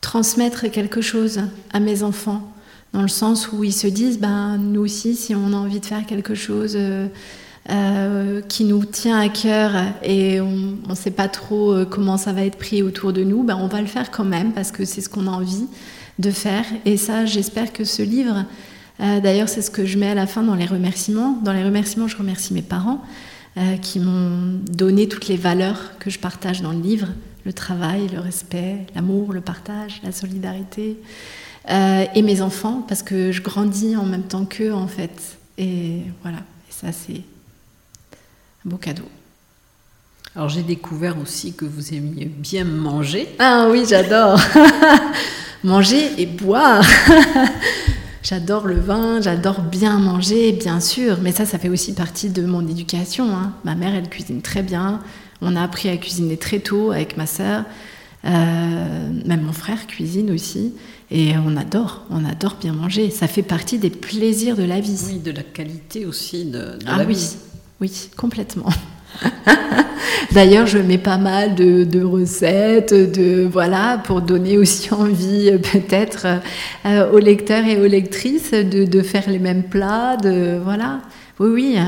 transmettre 0.00 0.70
quelque 0.70 1.00
chose 1.00 1.40
à 1.72 1.80
mes 1.80 2.02
enfants, 2.02 2.52
dans 2.92 3.02
le 3.02 3.08
sens 3.08 3.52
où 3.52 3.64
ils 3.64 3.72
se 3.72 3.86
disent 3.86 4.18
ben, 4.18 4.58
nous 4.58 4.80
aussi, 4.80 5.14
si 5.14 5.34
on 5.34 5.52
a 5.52 5.56
envie 5.56 5.80
de 5.80 5.86
faire 5.86 6.04
quelque 6.04 6.34
chose. 6.34 6.76
Euh, 7.70 8.42
qui 8.42 8.64
nous 8.64 8.84
tient 8.84 9.18
à 9.18 9.30
cœur 9.30 9.72
et 10.02 10.38
on 10.38 10.76
ne 10.86 10.94
sait 10.94 11.10
pas 11.10 11.28
trop 11.28 11.72
euh, 11.72 11.86
comment 11.86 12.18
ça 12.18 12.34
va 12.34 12.44
être 12.44 12.58
pris 12.58 12.82
autour 12.82 13.14
de 13.14 13.24
nous, 13.24 13.42
ben 13.42 13.56
on 13.58 13.68
va 13.68 13.80
le 13.80 13.86
faire 13.86 14.10
quand 14.10 14.24
même 14.24 14.52
parce 14.52 14.70
que 14.70 14.84
c'est 14.84 15.00
ce 15.00 15.08
qu'on 15.08 15.26
a 15.26 15.30
envie 15.30 15.64
de 16.18 16.30
faire. 16.30 16.66
Et 16.84 16.98
ça, 16.98 17.24
j'espère 17.24 17.72
que 17.72 17.84
ce 17.84 18.02
livre, 18.02 18.44
euh, 19.00 19.18
d'ailleurs 19.20 19.48
c'est 19.48 19.62
ce 19.62 19.70
que 19.70 19.86
je 19.86 19.96
mets 19.96 20.10
à 20.10 20.14
la 20.14 20.26
fin 20.26 20.42
dans 20.42 20.56
les 20.56 20.66
remerciements. 20.66 21.38
Dans 21.42 21.54
les 21.54 21.64
remerciements, 21.64 22.06
je 22.06 22.18
remercie 22.18 22.52
mes 22.52 22.62
parents 22.62 23.02
qui 23.82 24.00
m'ont 24.00 24.58
donné 24.68 25.08
toutes 25.08 25.28
les 25.28 25.36
valeurs 25.36 25.92
que 26.00 26.10
je 26.10 26.18
partage 26.18 26.60
dans 26.60 26.72
le 26.72 26.80
livre, 26.80 27.06
le 27.44 27.52
travail, 27.52 28.08
le 28.12 28.18
respect, 28.18 28.78
l'amour, 28.96 29.32
le 29.32 29.40
partage, 29.40 30.00
la 30.02 30.10
solidarité. 30.10 30.98
Et 31.70 32.22
mes 32.22 32.42
enfants, 32.42 32.84
parce 32.88 33.04
que 33.04 33.30
je 33.30 33.40
grandis 33.42 33.94
en 33.94 34.06
même 34.06 34.24
temps 34.24 34.44
qu'eux 34.44 34.74
en 34.74 34.88
fait. 34.88 35.38
Et 35.56 36.00
voilà, 36.24 36.38
ça 36.68 36.88
c'est 36.90 37.20
un 38.64 38.70
beau 38.70 38.76
cadeau. 38.76 39.04
Alors 40.36 40.48
j'ai 40.48 40.62
découvert 40.62 41.16
aussi 41.20 41.52
que 41.54 41.64
vous 41.64 41.94
aimiez 41.94 42.24
bien 42.26 42.64
manger. 42.64 43.28
Ah 43.38 43.68
oui, 43.70 43.84
j'adore. 43.88 44.40
manger 45.64 46.10
et 46.18 46.26
boire. 46.26 46.84
j'adore 48.22 48.66
le 48.66 48.80
vin, 48.80 49.20
j'adore 49.20 49.60
bien 49.60 49.98
manger, 49.98 50.52
bien 50.52 50.80
sûr. 50.80 51.18
Mais 51.22 51.30
ça, 51.30 51.46
ça 51.46 51.58
fait 51.58 51.68
aussi 51.68 51.92
partie 51.94 52.30
de 52.30 52.44
mon 52.44 52.66
éducation. 52.66 53.28
hein. 53.36 53.52
Ma 53.64 53.74
mère, 53.76 53.94
elle 53.94 54.08
cuisine 54.08 54.42
très 54.42 54.62
bien. 54.62 55.00
On 55.40 55.54
a 55.56 55.62
appris 55.62 55.88
à 55.88 55.96
cuisiner 55.96 56.36
très 56.36 56.58
tôt 56.58 56.90
avec 56.90 57.16
ma 57.16 57.26
sœur. 57.26 57.64
Euh, 58.24 59.10
même 59.26 59.42
mon 59.42 59.52
frère 59.52 59.86
cuisine 59.86 60.30
aussi. 60.32 60.72
Et 61.10 61.34
on 61.36 61.56
adore, 61.56 62.04
on 62.10 62.24
adore 62.24 62.56
bien 62.60 62.72
manger. 62.72 63.10
Ça 63.10 63.28
fait 63.28 63.42
partie 63.42 63.78
des 63.78 63.90
plaisirs 63.90 64.56
de 64.56 64.62
la 64.64 64.80
vie. 64.80 64.98
Oui, 65.06 65.18
de 65.20 65.30
la 65.30 65.42
qualité 65.42 66.06
aussi 66.06 66.46
de, 66.46 66.58
de 66.58 66.78
Ah 66.86 66.98
la 66.98 67.04
oui, 67.04 67.14
vie. 67.14 67.36
Oui, 67.84 68.08
complètement. 68.16 68.70
D'ailleurs, 70.32 70.66
je 70.66 70.78
mets 70.78 70.96
pas 70.96 71.18
mal 71.18 71.54
de, 71.54 71.84
de 71.84 72.02
recettes, 72.02 72.94
de 72.94 73.46
voilà, 73.46 73.98
pour 73.98 74.22
donner 74.22 74.56
aussi 74.56 74.92
envie 74.94 75.50
euh, 75.50 75.58
peut-être 75.58 76.26
euh, 76.86 77.12
aux 77.12 77.18
lecteurs 77.18 77.66
et 77.66 77.78
aux 77.78 77.86
lectrices 77.86 78.52
de, 78.52 78.86
de 78.86 79.02
faire 79.02 79.28
les 79.28 79.38
mêmes 79.38 79.64
plats, 79.64 80.16
de 80.16 80.58
voilà. 80.64 81.02
Oui, 81.38 81.48
oui, 81.52 81.74
euh, 81.76 81.82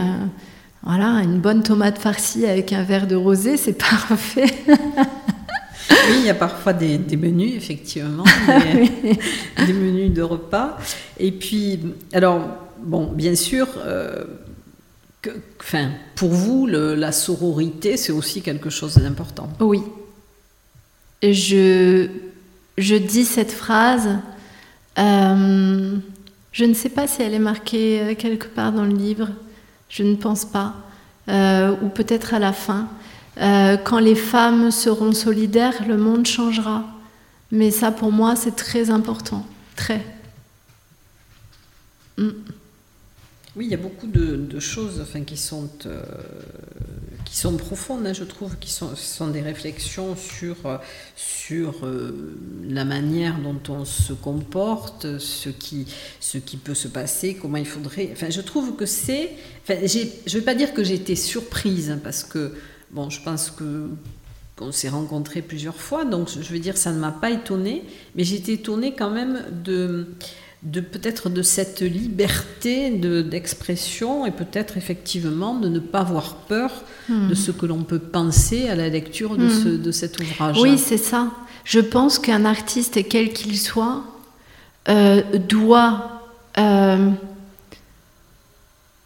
voilà, 0.82 1.22
une 1.24 1.38
bonne 1.38 1.62
tomate 1.62 1.96
farcie 1.98 2.44
avec 2.44 2.74
un 2.74 2.82
verre 2.82 3.06
de 3.06 3.16
rosé, 3.16 3.56
c'est 3.56 3.78
parfait. 3.78 4.52
Oui, 4.68 6.16
il 6.18 6.26
y 6.26 6.30
a 6.30 6.34
parfois 6.34 6.74
des, 6.74 6.98
des 6.98 7.16
menus, 7.16 7.54
effectivement, 7.56 8.24
des, 8.46 9.64
des 9.64 9.72
menus 9.72 10.12
de 10.12 10.20
repas. 10.20 10.76
Et 11.18 11.32
puis, 11.32 11.80
alors, 12.12 12.42
bon, 12.82 13.10
bien 13.12 13.34
sûr, 13.34 13.66
euh, 13.78 14.24
enfin, 15.60 15.90
pour 16.14 16.30
vous, 16.30 16.66
la 16.66 17.12
sororité, 17.12 17.96
c'est 17.96 18.12
aussi 18.12 18.42
quelque 18.42 18.70
chose 18.70 18.96
d'important. 18.96 19.48
Oui. 19.60 19.82
Je, 21.22 22.08
je 22.78 22.94
dis 22.94 23.24
cette 23.24 23.52
phrase. 23.52 24.08
euh, 24.98 25.96
je 26.52 26.64
ne 26.64 26.74
sais 26.74 26.88
pas 26.88 27.06
si 27.06 27.22
elle 27.22 27.34
est 27.34 27.38
marquée 27.38 28.00
euh, 28.00 28.14
quelque 28.14 28.46
part 28.46 28.72
dans 28.72 28.84
le 28.84 28.94
livre. 28.94 29.28
Je 29.88 30.02
ne 30.02 30.16
pense 30.16 30.44
pas. 30.44 30.74
Euh, 31.28 31.74
ou 31.82 31.88
peut-être 31.88 32.34
à 32.34 32.38
la 32.38 32.52
fin. 32.52 32.88
Quand 33.38 33.98
les 33.98 34.14
femmes 34.14 34.70
seront 34.70 35.12
solidaires, 35.12 35.86
le 35.86 35.98
monde 35.98 36.26
changera. 36.26 36.84
Mais 37.52 37.70
ça, 37.70 37.92
pour 37.92 38.10
moi, 38.10 38.34
c'est 38.34 38.56
très 38.56 38.88
important. 38.88 39.44
Très. 39.76 40.02
Mm. 42.16 42.30
Oui, 43.56 43.64
il 43.64 43.70
y 43.70 43.74
a 43.74 43.78
beaucoup 43.78 44.06
de, 44.06 44.60
choses 44.60 45.00
enfin, 45.00 45.22
qui, 45.22 45.38
sont, 45.38 45.70
euh, 45.86 46.02
qui 47.24 47.34
sont 47.34 47.56
profondes, 47.56 48.06
hein, 48.06 48.12
je 48.12 48.24
trouve, 48.24 48.58
qui 48.58 48.70
sont, 48.70 48.94
sont 48.94 49.28
des 49.28 49.40
réflexions 49.40 50.14
sur, 50.14 50.56
sur 51.16 51.86
euh, 51.86 52.36
la 52.68 52.84
manière 52.84 53.38
dont 53.38 53.58
on 53.70 53.86
se 53.86 54.12
comporte, 54.12 55.18
ce 55.18 55.48
qui, 55.48 55.86
ce 56.20 56.36
qui 56.36 56.58
peut 56.58 56.74
se 56.74 56.88
passer, 56.88 57.34
comment 57.40 57.56
il 57.56 57.66
faudrait... 57.66 58.10
Enfin, 58.12 58.28
je 58.28 58.42
trouve 58.42 58.76
que 58.76 58.84
c'est... 58.84 59.30
Enfin, 59.62 59.86
je 59.86 60.00
ne 60.00 60.38
vais 60.38 60.44
pas 60.44 60.54
dire 60.54 60.74
que 60.74 60.84
j'ai 60.84 60.94
été 60.94 61.16
surprise, 61.16 61.90
hein, 61.90 62.00
parce 62.04 62.24
que, 62.24 62.52
bon, 62.90 63.08
je 63.08 63.22
pense 63.22 63.50
que 63.50 63.88
qu'on 64.56 64.72
s'est 64.72 64.88
rencontrés 64.88 65.42
plusieurs 65.42 65.76
fois, 65.76 66.06
donc 66.06 66.30
je 66.30 66.50
veux 66.50 66.58
dire, 66.58 66.78
ça 66.78 66.90
ne 66.90 66.98
m'a 66.98 67.12
pas 67.12 67.30
étonnée, 67.30 67.84
mais 68.14 68.24
j'étais 68.24 68.54
étonnée 68.54 68.94
quand 68.96 69.10
même 69.10 69.44
de, 69.62 70.06
de 70.66 70.80
peut-être 70.80 71.30
de 71.30 71.42
cette 71.42 71.80
liberté 71.80 72.90
de, 72.90 73.22
d'expression 73.22 74.26
et 74.26 74.32
peut-être 74.32 74.76
effectivement 74.76 75.54
de 75.54 75.68
ne 75.68 75.78
pas 75.78 76.00
avoir 76.00 76.34
peur 76.34 76.72
de 77.08 77.34
ce 77.34 77.52
que 77.52 77.66
l'on 77.66 77.84
peut 77.84 78.00
penser 78.00 78.68
à 78.68 78.74
la 78.74 78.88
lecture 78.88 79.36
de, 79.36 79.48
ce, 79.48 79.68
de 79.68 79.92
cet 79.92 80.18
ouvrage. 80.18 80.58
Oui, 80.60 80.76
c'est 80.76 80.98
ça. 80.98 81.30
Je 81.62 81.78
pense 81.78 82.18
qu'un 82.18 82.44
artiste, 82.44 82.98
quel 83.08 83.32
qu'il 83.32 83.56
soit, 83.56 84.02
euh, 84.88 85.22
doit 85.48 86.22
euh, 86.58 87.10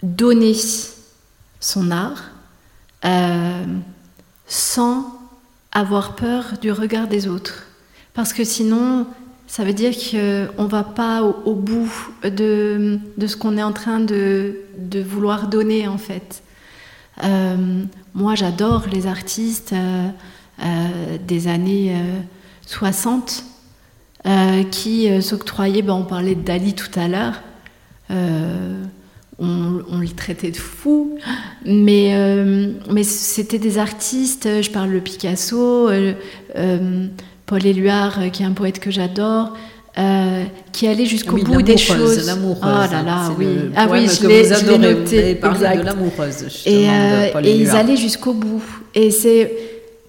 donner 0.02 0.54
son 1.60 1.90
art 1.90 2.22
euh, 3.04 3.64
sans 4.46 5.20
avoir 5.72 6.16
peur 6.16 6.54
du 6.60 6.72
regard 6.72 7.06
des 7.06 7.28
autres. 7.28 7.66
Parce 8.14 8.32
que 8.32 8.44
sinon, 8.44 9.06
ça 9.50 9.64
veut 9.64 9.72
dire 9.72 9.90
qu'on 9.90 10.62
ne 10.62 10.68
va 10.68 10.84
pas 10.84 11.24
au, 11.24 11.54
bout 11.56 11.90
de, 12.22 13.00
de 13.16 13.26
ce 13.26 13.36
qu'on 13.36 13.58
est 13.58 13.62
en 13.64 13.72
train 13.72 13.98
de, 13.98 14.60
de, 14.78 15.02
vouloir 15.02 15.48
donner, 15.48 15.88
en 15.88 15.98
fait. 15.98 16.44
Euh, 17.24 17.82
moi, 18.14 18.36
j'adore 18.36 18.84
les 18.92 19.08
artistes 19.08 19.72
euh, 19.72 20.08
euh, 20.62 21.18
des 21.26 21.48
années 21.48 21.96
60 22.64 23.42
qui 24.70 25.20
s'octroyaient, 25.20 25.82
ben, 25.82 25.94
on 25.94 26.04
parlait 26.04 26.36
de 26.36 26.42
Dali 26.42 26.74
tout 26.74 26.96
à 26.96 27.08
l'heure, 27.08 27.42
on, 29.40 29.98
le 29.98 30.08
traitait 30.14 30.52
de 30.52 30.56
fou, 30.58 31.18
mais, 31.66 32.14
mais 32.88 33.02
c'était 33.02 33.58
des 33.58 33.78
artistes, 33.78 34.62
je 34.62 34.70
parle 34.70 34.92
de 34.92 35.00
Picasso, 35.00 35.88
Paul 37.50 37.66
Éluard, 37.66 38.30
qui 38.32 38.44
est 38.44 38.46
un 38.46 38.52
poète 38.52 38.78
que 38.78 38.92
j'adore, 38.92 39.54
euh, 39.98 40.44
qui 40.70 40.86
allait 40.86 41.04
jusqu'au 41.04 41.34
oui, 41.34 41.42
bout 41.42 41.62
des 41.62 41.76
choses. 41.76 42.24
L'amoureuse. 42.24 42.60
Oh 42.62 42.92
là 42.92 43.02
là, 43.02 43.34
oui. 43.36 43.46
Ah 43.74 43.88
oui, 43.90 44.06
je 44.06 44.24
l'ai 44.28 44.78
noté. 44.78 45.40
Vous 45.42 45.64
avez 45.64 45.78
de 45.78 45.84
l'amoureuse. 45.84 46.62
Et, 46.64 46.88
euh, 46.88 47.40
et 47.42 47.56
ils 47.56 47.70
allaient 47.70 47.96
jusqu'au 47.96 48.34
bout. 48.34 48.62
Et 48.94 49.10
c'est, 49.10 49.52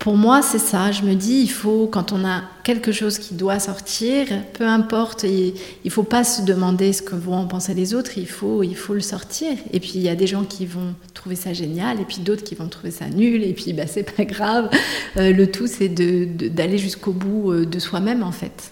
pour 0.01 0.17
moi, 0.17 0.41
c'est 0.41 0.57
ça. 0.57 0.91
Je 0.91 1.03
me 1.03 1.13
dis, 1.13 1.41
il 1.43 1.51
faut, 1.51 1.85
quand 1.85 2.11
on 2.11 2.25
a 2.25 2.41
quelque 2.63 2.91
chose 2.91 3.19
qui 3.19 3.35
doit 3.35 3.59
sortir, 3.59 4.25
peu 4.53 4.65
importe, 4.65 5.23
il 5.23 5.53
ne 5.85 5.89
faut 5.91 6.01
pas 6.01 6.23
se 6.23 6.41
demander 6.41 6.91
ce 6.91 7.03
que 7.03 7.13
vont 7.13 7.35
en 7.35 7.45
penser 7.45 7.75
les 7.75 7.93
autres, 7.93 8.17
il 8.17 8.27
faut, 8.27 8.63
il 8.63 8.75
faut 8.75 8.95
le 8.95 9.01
sortir. 9.01 9.55
Et 9.71 9.79
puis, 9.79 9.91
il 9.95 10.01
y 10.01 10.09
a 10.09 10.15
des 10.15 10.25
gens 10.25 10.43
qui 10.43 10.65
vont 10.65 10.95
trouver 11.13 11.35
ça 11.35 11.53
génial, 11.53 12.01
et 12.01 12.05
puis 12.05 12.17
d'autres 12.17 12.43
qui 12.43 12.55
vont 12.55 12.67
trouver 12.67 12.89
ça 12.89 13.09
nul, 13.09 13.43
et 13.43 13.53
puis, 13.53 13.73
bah, 13.73 13.85
c'est 13.85 14.11
pas 14.11 14.25
grave. 14.25 14.71
Euh, 15.17 15.31
le 15.31 15.51
tout, 15.51 15.67
c'est 15.67 15.89
d'aller 15.89 16.79
jusqu'au 16.79 17.11
bout 17.11 17.51
euh, 17.51 17.65
de 17.67 17.77
soi-même, 17.77 18.23
en 18.23 18.31
fait. 18.31 18.71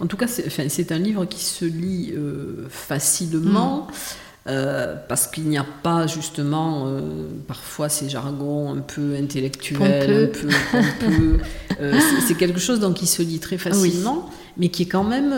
En 0.00 0.06
tout 0.06 0.16
cas, 0.16 0.26
c'est 0.26 0.90
un 0.90 0.98
livre 0.98 1.26
qui 1.26 1.44
se 1.44 1.64
lit 1.64 2.12
euh, 2.16 2.66
facilement. 2.70 3.86
Mmh. 3.86 3.92
Euh, 4.48 4.94
parce 5.08 5.26
qu'il 5.26 5.44
n'y 5.44 5.58
a 5.58 5.66
pas 5.82 6.06
justement 6.06 6.84
euh, 6.86 7.00
parfois 7.46 7.90
ces 7.90 8.08
jargons 8.08 8.72
un 8.72 8.80
peu 8.80 9.14
intellectuels, 9.14 10.30
pompeux. 10.30 10.48
un 10.48 10.80
peu 10.80 10.80
pompeux. 10.98 11.38
euh, 11.80 12.00
c'est 12.26 12.34
quelque 12.34 12.58
chose 12.58 12.80
donc 12.80 12.94
qui 12.94 13.06
se 13.06 13.20
lit 13.20 13.40
très 13.40 13.58
facilement, 13.58 14.24
oui. 14.26 14.36
mais 14.56 14.68
qui 14.70 14.84
est 14.84 14.86
quand 14.86 15.04
même 15.04 15.34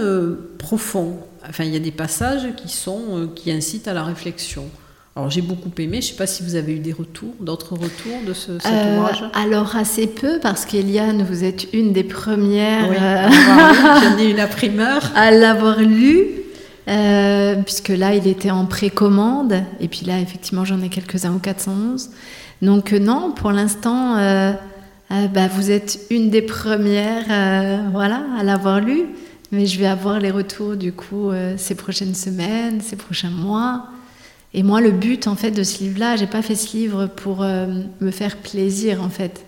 profond. 0.58 1.18
Enfin, 1.48 1.64
il 1.64 1.72
y 1.72 1.76
a 1.76 1.80
des 1.80 1.90
passages 1.90 2.54
qui 2.56 2.68
sont 2.68 3.28
qui 3.34 3.50
incitent 3.50 3.88
à 3.88 3.94
la 3.94 4.04
réflexion. 4.04 4.70
Alors 5.16 5.28
j'ai 5.28 5.42
beaucoup 5.42 5.70
aimé. 5.78 6.00
Je 6.00 6.06
ne 6.06 6.12
sais 6.12 6.16
pas 6.16 6.26
si 6.26 6.42
vous 6.42 6.54
avez 6.54 6.74
eu 6.74 6.78
des 6.78 6.92
retours, 6.92 7.34
d'autres 7.40 7.72
retours 7.72 8.20
de 8.26 8.32
ce, 8.32 8.58
cet 8.60 8.72
euh, 8.72 8.98
ouvrage? 8.98 9.24
Alors 9.34 9.74
assez 9.74 10.06
peu 10.06 10.38
parce 10.40 10.64
qu'Eliane, 10.64 11.24
vous 11.24 11.42
êtes 11.42 11.66
une 11.72 11.92
des 11.92 12.04
premières 12.04 12.88
oui, 12.88 12.96
euh, 13.00 13.28
j'en 14.02 14.18
ai 14.18 14.30
eu 14.30 14.34
la 14.34 14.46
primeur 14.46 15.10
à 15.16 15.32
l'avoir 15.32 15.80
lu. 15.80 16.39
Euh, 16.90 17.62
puisque 17.62 17.90
là, 17.90 18.14
il 18.14 18.26
était 18.26 18.50
en 18.50 18.66
précommande, 18.66 19.62
et 19.78 19.86
puis 19.86 20.04
là, 20.06 20.18
effectivement, 20.18 20.64
j'en 20.64 20.82
ai 20.82 20.88
quelques-uns 20.88 21.32
au 21.32 21.38
411. 21.38 22.10
Donc, 22.62 22.92
euh, 22.92 22.98
non, 22.98 23.30
pour 23.30 23.52
l'instant, 23.52 24.16
euh, 24.16 24.52
bah, 25.08 25.46
vous 25.46 25.70
êtes 25.70 26.00
une 26.10 26.30
des 26.30 26.42
premières 26.42 27.90
voilà, 27.92 28.22
à 28.38 28.42
l'avoir 28.42 28.80
lu, 28.80 29.06
mais 29.52 29.66
je 29.66 29.78
vais 29.78 29.86
avoir 29.86 30.18
les 30.18 30.30
retours, 30.30 30.76
du 30.76 30.92
coup, 30.92 31.30
ces 31.56 31.74
prochaines 31.74 32.14
semaines, 32.14 32.80
ces 32.80 32.96
prochains 32.96 33.30
mois. 33.30 33.86
Et 34.54 34.62
moi, 34.62 34.80
le 34.80 34.92
but, 34.92 35.26
en 35.26 35.34
fait, 35.34 35.50
de 35.50 35.64
ce 35.64 35.82
livre-là, 35.82 36.14
j'ai 36.14 36.28
pas 36.28 36.42
fait 36.42 36.54
ce 36.54 36.76
livre 36.76 37.06
pour 37.06 37.42
me 37.42 38.10
faire 38.12 38.36
plaisir, 38.36 39.02
en 39.02 39.08
fait. 39.08 39.44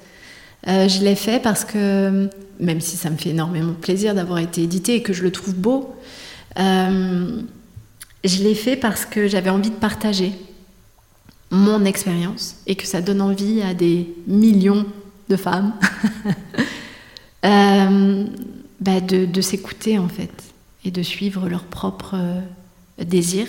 Je 0.66 1.05
l'ai 1.05 1.14
fait 1.14 1.40
parce 1.40 1.64
que, 1.64 2.28
même 2.59 2.81
si 2.81 2.96
ça 2.96 3.09
me 3.11 3.16
fait 3.16 3.31
énormément 3.31 3.74
plaisir 3.74 4.16
d'avoir 4.16 4.40
été 4.40 4.64
édité 4.64 4.96
et 4.96 5.02
que 5.02 5.12
je 5.12 5.22
le 5.22 5.31
trouve 5.31 5.55
beau, 5.55 5.94
je 6.56 8.42
l'ai 8.42 8.54
fait 8.54 8.76
parce 8.76 9.04
que 9.04 9.28
j'avais 9.28 9.50
envie 9.50 9.70
de 9.70 9.76
partager 9.76 10.32
mon 11.50 11.84
expérience 11.84 12.56
et 12.66 12.76
que 12.76 12.86
ça 12.86 13.02
donne 13.02 13.20
envie 13.20 13.62
à 13.62 13.74
des 13.74 14.08
millions 14.26 14.86
de 15.28 15.36
femmes 15.36 15.74
euh, 17.44 18.26
bah 18.80 19.00
de, 19.00 19.40
s'écouter 19.40 19.98
en 19.98 20.08
fait 20.08 20.32
et 20.84 20.90
de 20.90 21.02
suivre 21.02 21.48
leur 21.48 21.64
propre 21.64 22.14
euh, 22.14 22.40
désir, 22.98 23.46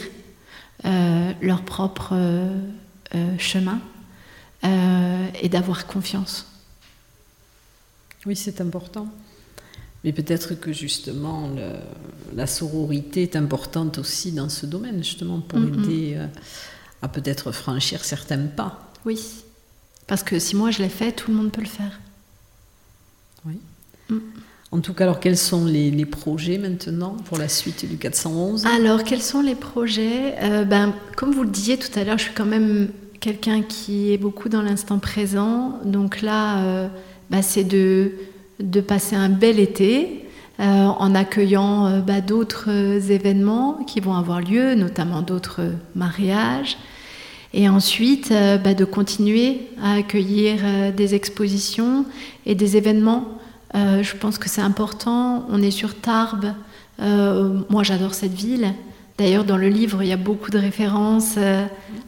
euh, 0.85 1.31
leur 1.41 1.63
propre 1.63 2.13
euh, 2.13 3.37
chemin 3.37 3.79
et 5.41 5.49
d'avoir 5.49 5.87
confiance. 5.87 6.47
Oui, 8.25 8.33
c'est 8.37 8.61
important. 8.61 9.09
Mais 10.03 10.11
peut-être 10.11 10.55
que 10.55 10.73
justement 10.73 11.49
le, 11.49 11.73
la 12.35 12.47
sororité 12.47 13.23
est 13.23 13.35
importante 13.35 13.97
aussi 13.97 14.31
dans 14.31 14.49
ce 14.49 14.65
domaine, 14.65 14.97
justement 14.97 15.39
pour 15.39 15.59
mm 15.59 15.65
-hmm. 15.65 15.83
aider 15.83 16.13
euh, 16.17 16.27
à 17.01 17.07
peut-être 17.07 17.51
franchir 17.51 18.03
certains 18.03 18.47
pas. 18.59 18.91
Oui, 19.05 19.19
parce 20.07 20.23
que 20.23 20.39
si 20.39 20.55
moi 20.55 20.71
je 20.71 20.81
l'ai 20.83 20.89
fait, 20.99 21.11
tout 21.11 21.31
le 21.31 21.37
monde 21.37 21.51
peut 21.51 21.61
le 21.61 21.75
faire. 21.79 21.99
Oui. 23.45 23.57
Mm. 24.09 24.19
En 24.71 24.79
tout 24.79 24.93
cas, 24.95 25.03
alors 25.03 25.19
quels 25.19 25.37
sont 25.37 25.65
les, 25.65 25.91
les, 25.91 26.05
projets 26.05 26.57
maintenant 26.57 27.15
pour 27.25 27.37
la 27.37 27.47
suite 27.47 27.87
du 27.87 27.97
411 27.97 28.65
Alors 28.65 29.03
quels 29.03 29.21
sont 29.21 29.41
les 29.41 29.53
projets? 29.53 30.33
Euh, 30.41 30.65
ben, 30.65 30.95
Comme 31.15 31.31
vous 31.31 31.43
le 31.43 31.49
disiez 31.49 31.77
tout 31.77 31.93
à 31.99 32.03
l'heure, 32.03 32.17
je 32.17 32.23
suis 32.23 32.33
quand 32.33 32.47
même 32.57 32.89
quelqu'un 33.19 33.61
qui 33.61 34.11
est 34.11 34.17
beaucoup 34.17 34.49
dans 34.49 34.63
l'instant 34.63 34.97
présent. 34.97 35.79
Donc 35.85 36.23
là, 36.23 36.41
euh, 36.65 36.87
ben, 37.29 37.43
c'est 37.43 37.63
de 37.63 38.13
de 38.59 38.81
passer 38.81 39.15
un 39.15 39.29
bel 39.29 39.59
été 39.59 40.23
euh, 40.59 40.85
en 40.85 41.15
accueillant 41.15 41.87
euh, 41.87 41.99
bah, 41.99 42.21
d'autres 42.21 42.69
euh, 42.69 42.99
événements 42.99 43.79
qui 43.87 43.99
vont 43.99 44.13
avoir 44.13 44.39
lieu, 44.39 44.75
notamment 44.75 45.23
d'autres 45.23 45.61
mariages. 45.95 46.77
Et 47.55 47.67
ensuite, 47.67 48.33
bah, 48.63 48.73
de 48.73 48.85
continuer 48.85 49.61
à 49.81 49.95
accueillir 49.95 50.91
des 50.95 51.13
expositions 51.13 52.03
et 52.47 52.55
des 52.55 52.77
événements. 52.77 53.37
je 53.75 54.15
pense 54.15 54.39
que 54.39 54.49
c'est 54.49 54.61
important. 54.61 55.45
On 55.51 55.61
est 55.61 55.69
sur 55.69 55.93
Tarbes. 55.93 56.53
moi, 56.97 57.83
j'adore 57.83 58.15
cette 58.15 58.33
ville. 58.33 58.73
D'ailleurs, 59.19 59.43
dans 59.43 59.57
le 59.57 59.69
livre, 59.69 60.01
il 60.01 60.09
y 60.09 60.13
a 60.13 60.17
beaucoup 60.17 60.49
de 60.49 60.57
références 60.57 61.37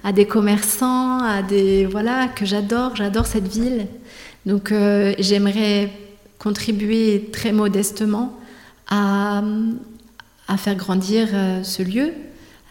à 0.04 0.12
des 0.12 0.26
commerçants, 0.26 1.20
à 1.20 1.44
des 1.44 1.86
voilà 1.86 2.28
que 2.28 2.44
j'adore. 2.44 2.96
J'adore 2.96 3.28
cette 3.28 3.48
ville. 3.48 3.86
Donc, 4.48 4.74
j'aimerais 5.20 5.92
contribuer 6.40 7.30
très 7.32 7.52
modestement 7.52 8.38
à, 8.88 9.42
à 10.48 10.58
faire 10.58 10.76
grandir 10.76 11.30
euh, 11.34 11.64
ce 11.64 11.82
lieu 11.82 12.14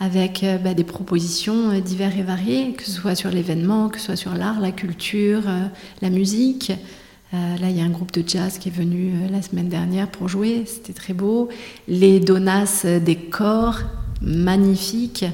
avec 0.00 0.42
euh, 0.42 0.58
bah, 0.58 0.74
des 0.74 0.84
propositions 0.84 1.70
euh, 1.70 1.80
diverses 1.80 2.16
et 2.18 2.22
variées, 2.22 2.72
que 2.72 2.84
ce 2.84 2.92
soit 2.92 3.14
sur 3.14 3.30
l'événement, 3.30 3.88
que 3.88 3.98
ce 3.98 4.06
soit 4.06 4.16
sur 4.16 4.34
l'art, 4.34 4.60
la 4.60 4.72
culture, 4.72 5.42
la 6.02 6.10
musique. 6.10 6.72
Là, 7.32 7.68
il 7.68 7.76
y 7.76 7.80
a 7.80 7.84
un 7.84 7.90
groupe 7.90 8.12
de 8.12 8.22
jazz 8.24 8.58
qui 8.58 8.68
est 8.68 8.72
venu 8.72 9.12
la 9.28 9.42
semaine 9.42 9.68
dernière 9.68 10.08
pour 10.08 10.28
jouer, 10.28 10.62
c'était 10.66 10.92
très 10.92 11.14
beau. 11.14 11.48
Les 11.88 12.20
donas 12.20 12.86
des 13.04 13.16
corps, 13.16 13.80
magnifiques. 14.22 15.24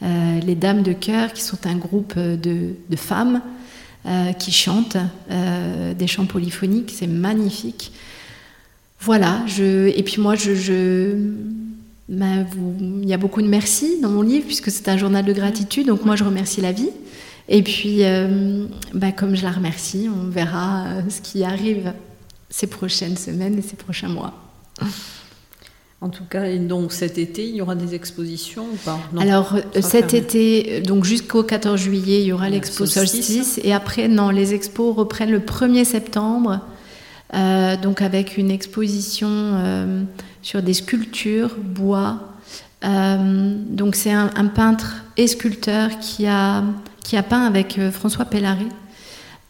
les 0.00 0.54
Dames 0.54 0.82
de 0.82 0.94
Cœur, 0.94 1.34
qui 1.34 1.42
sont 1.42 1.66
un 1.66 1.76
groupe 1.76 2.18
de, 2.18 2.76
de 2.88 2.96
femmes 2.96 3.42
euh, 4.06 4.32
qui 4.32 4.52
chantent 4.52 4.96
euh, 5.30 5.94
des 5.94 6.06
chants 6.06 6.26
polyphoniques, 6.26 6.92
c'est 6.94 7.06
magnifique. 7.06 7.92
Voilà, 9.00 9.44
et 9.58 10.02
puis 10.02 10.20
moi, 10.20 10.34
je, 10.34 11.14
il 12.08 13.08
y 13.08 13.14
a 13.14 13.16
beaucoup 13.16 13.40
de 13.40 13.46
merci 13.46 14.00
dans 14.00 14.10
mon 14.10 14.22
livre, 14.22 14.46
puisque 14.46 14.70
c'est 14.70 14.88
un 14.88 14.98
journal 14.98 15.24
de 15.24 15.32
gratitude, 15.32 15.86
donc 15.86 16.04
moi 16.04 16.16
je 16.16 16.24
remercie 16.24 16.60
la 16.60 16.72
vie. 16.72 16.90
Et 17.48 17.62
puis, 17.62 18.04
euh, 18.04 18.66
ben 18.92 19.12
comme 19.12 19.34
je 19.34 19.42
la 19.42 19.52
remercie, 19.52 20.08
on 20.14 20.28
verra 20.28 20.86
ce 21.08 21.20
qui 21.22 21.44
arrive 21.44 21.94
ces 22.50 22.66
prochaines 22.66 23.16
semaines 23.16 23.58
et 23.58 23.62
ces 23.62 23.76
prochains 23.76 24.08
mois. 24.08 24.34
En 26.02 26.08
tout 26.08 26.24
cas, 26.24 26.44
et 26.46 26.58
donc 26.58 26.92
cet 26.92 27.18
été, 27.18 27.46
il 27.46 27.54
y 27.56 27.60
aura 27.60 27.74
des 27.74 27.94
expositions 27.94 28.64
ou 28.72 28.76
pas? 28.84 28.98
Non, 29.12 29.20
Alors 29.20 29.54
euh, 29.54 29.60
cet 29.82 30.10
fermé. 30.12 30.16
été, 30.18 30.72
euh, 30.72 30.80
donc 30.80 31.04
jusqu'au 31.04 31.42
14 31.42 31.78
juillet, 31.78 32.20
il 32.22 32.26
y 32.28 32.32
aura 32.32 32.48
Le 32.48 32.54
l'expo 32.54 32.86
solstice. 32.86 33.26
solstice. 33.26 33.60
Et 33.64 33.74
après, 33.74 34.08
non, 34.08 34.30
les 34.30 34.54
expos 34.54 34.96
reprennent 34.96 35.30
le 35.30 35.40
1er 35.40 35.84
septembre. 35.84 36.60
euh, 37.34 37.76
donc 37.76 38.00
avec 38.02 38.38
une 38.38 38.50
exposition 38.50 39.28
euh, 39.30 40.02
sur 40.42 40.62
des 40.62 40.72
sculptures, 40.74 41.54
bois. 41.62 42.18
Euh, 42.82 43.54
donc 43.68 43.94
c'est 43.94 44.10
un, 44.12 44.30
un 44.36 44.46
peintre 44.46 45.04
et 45.18 45.26
sculpteur 45.26 45.90
qui 46.00 46.26
a, 46.26 46.64
qui 47.04 47.18
a 47.18 47.22
peint 47.22 47.42
avec 47.44 47.78
François 47.92 48.24
Pellaret. 48.24 48.64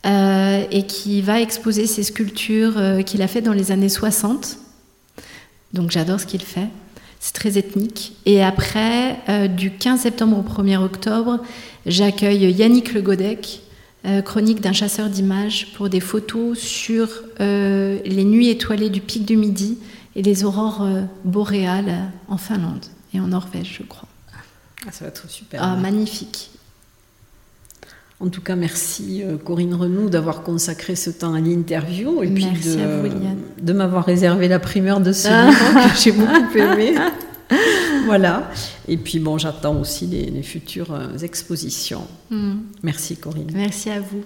euh, 0.04 0.64
et 0.72 0.82
qui 0.84 1.22
va 1.22 1.40
exposer 1.40 1.86
ses 1.86 2.02
sculptures 2.02 2.74
qu'il 3.06 3.22
a 3.22 3.28
fait 3.28 3.40
dans 3.40 3.52
les 3.52 3.70
années 3.70 3.88
60. 3.88 4.56
Donc 5.72 5.90
j'adore 5.90 6.20
ce 6.20 6.26
qu'il 6.26 6.42
fait. 6.42 6.68
C'est 7.20 7.34
très 7.34 7.58
ethnique. 7.58 8.16
Et 8.24 8.42
après, 8.42 9.18
euh, 9.28 9.46
du 9.46 9.70
15 9.70 10.00
septembre 10.00 10.38
au 10.38 10.62
1er 10.62 10.78
octobre, 10.78 11.40
j'accueille 11.84 12.50
Yannick 12.50 12.94
Le 12.94 13.02
Godec, 13.02 13.62
euh, 14.06 14.22
chronique 14.22 14.60
d'un 14.62 14.72
chasseur 14.72 15.10
d'images, 15.10 15.72
pour 15.74 15.90
des 15.90 16.00
photos 16.00 16.58
sur 16.58 17.08
euh, 17.40 17.98
les 18.06 18.24
nuits 18.24 18.48
étoilées 18.48 18.88
du 18.88 19.02
pic 19.02 19.26
du 19.26 19.36
Midi 19.36 19.78
et 20.16 20.22
les 20.22 20.44
aurores 20.44 20.88
boréales 21.24 22.10
en 22.26 22.38
Finlande 22.38 22.86
et 23.12 23.20
en 23.20 23.28
Norvège, 23.28 23.76
je 23.78 23.86
crois. 23.86 24.08
Ah, 24.86 24.92
ça 24.92 25.04
va 25.04 25.08
être 25.08 25.28
super. 25.28 25.62
Ah, 25.62 25.76
magnifique. 25.76 26.50
En 28.20 28.28
tout 28.28 28.42
cas, 28.42 28.54
merci 28.54 29.22
euh, 29.22 29.38
Corinne 29.38 29.72
Renou 29.74 30.10
d'avoir 30.10 30.42
consacré 30.42 30.94
ce 30.94 31.08
temps 31.10 31.32
à 31.32 31.40
l'interview 31.40 32.22
et 32.22 32.28
Merci 32.28 32.50
puis 32.70 32.76
de, 32.76 32.80
à 32.82 32.96
vous, 32.98 33.04
Liliane. 33.04 33.38
de 33.62 33.72
m'avoir 33.72 34.04
réservé 34.04 34.46
la 34.46 34.58
primeur 34.58 35.00
de 35.00 35.10
ce 35.12 35.28
Ah. 35.30 35.46
livre 35.48 35.88
que 35.92 35.98
j'ai 35.98 36.12
beaucoup 36.12 36.56
aimé. 36.58 36.94
voilà. 38.04 38.50
Et 38.88 38.98
puis 38.98 39.18
bon, 39.20 39.38
j'attends 39.38 39.80
aussi 39.80 40.06
les, 40.06 40.26
les 40.26 40.42
futures 40.42 40.92
euh, 40.92 41.16
expositions. 41.22 42.06
Hmm. 42.30 42.56
Merci 42.82 43.16
Corinne. 43.16 43.50
Merci 43.54 43.88
à 43.90 44.00
vous. 44.00 44.22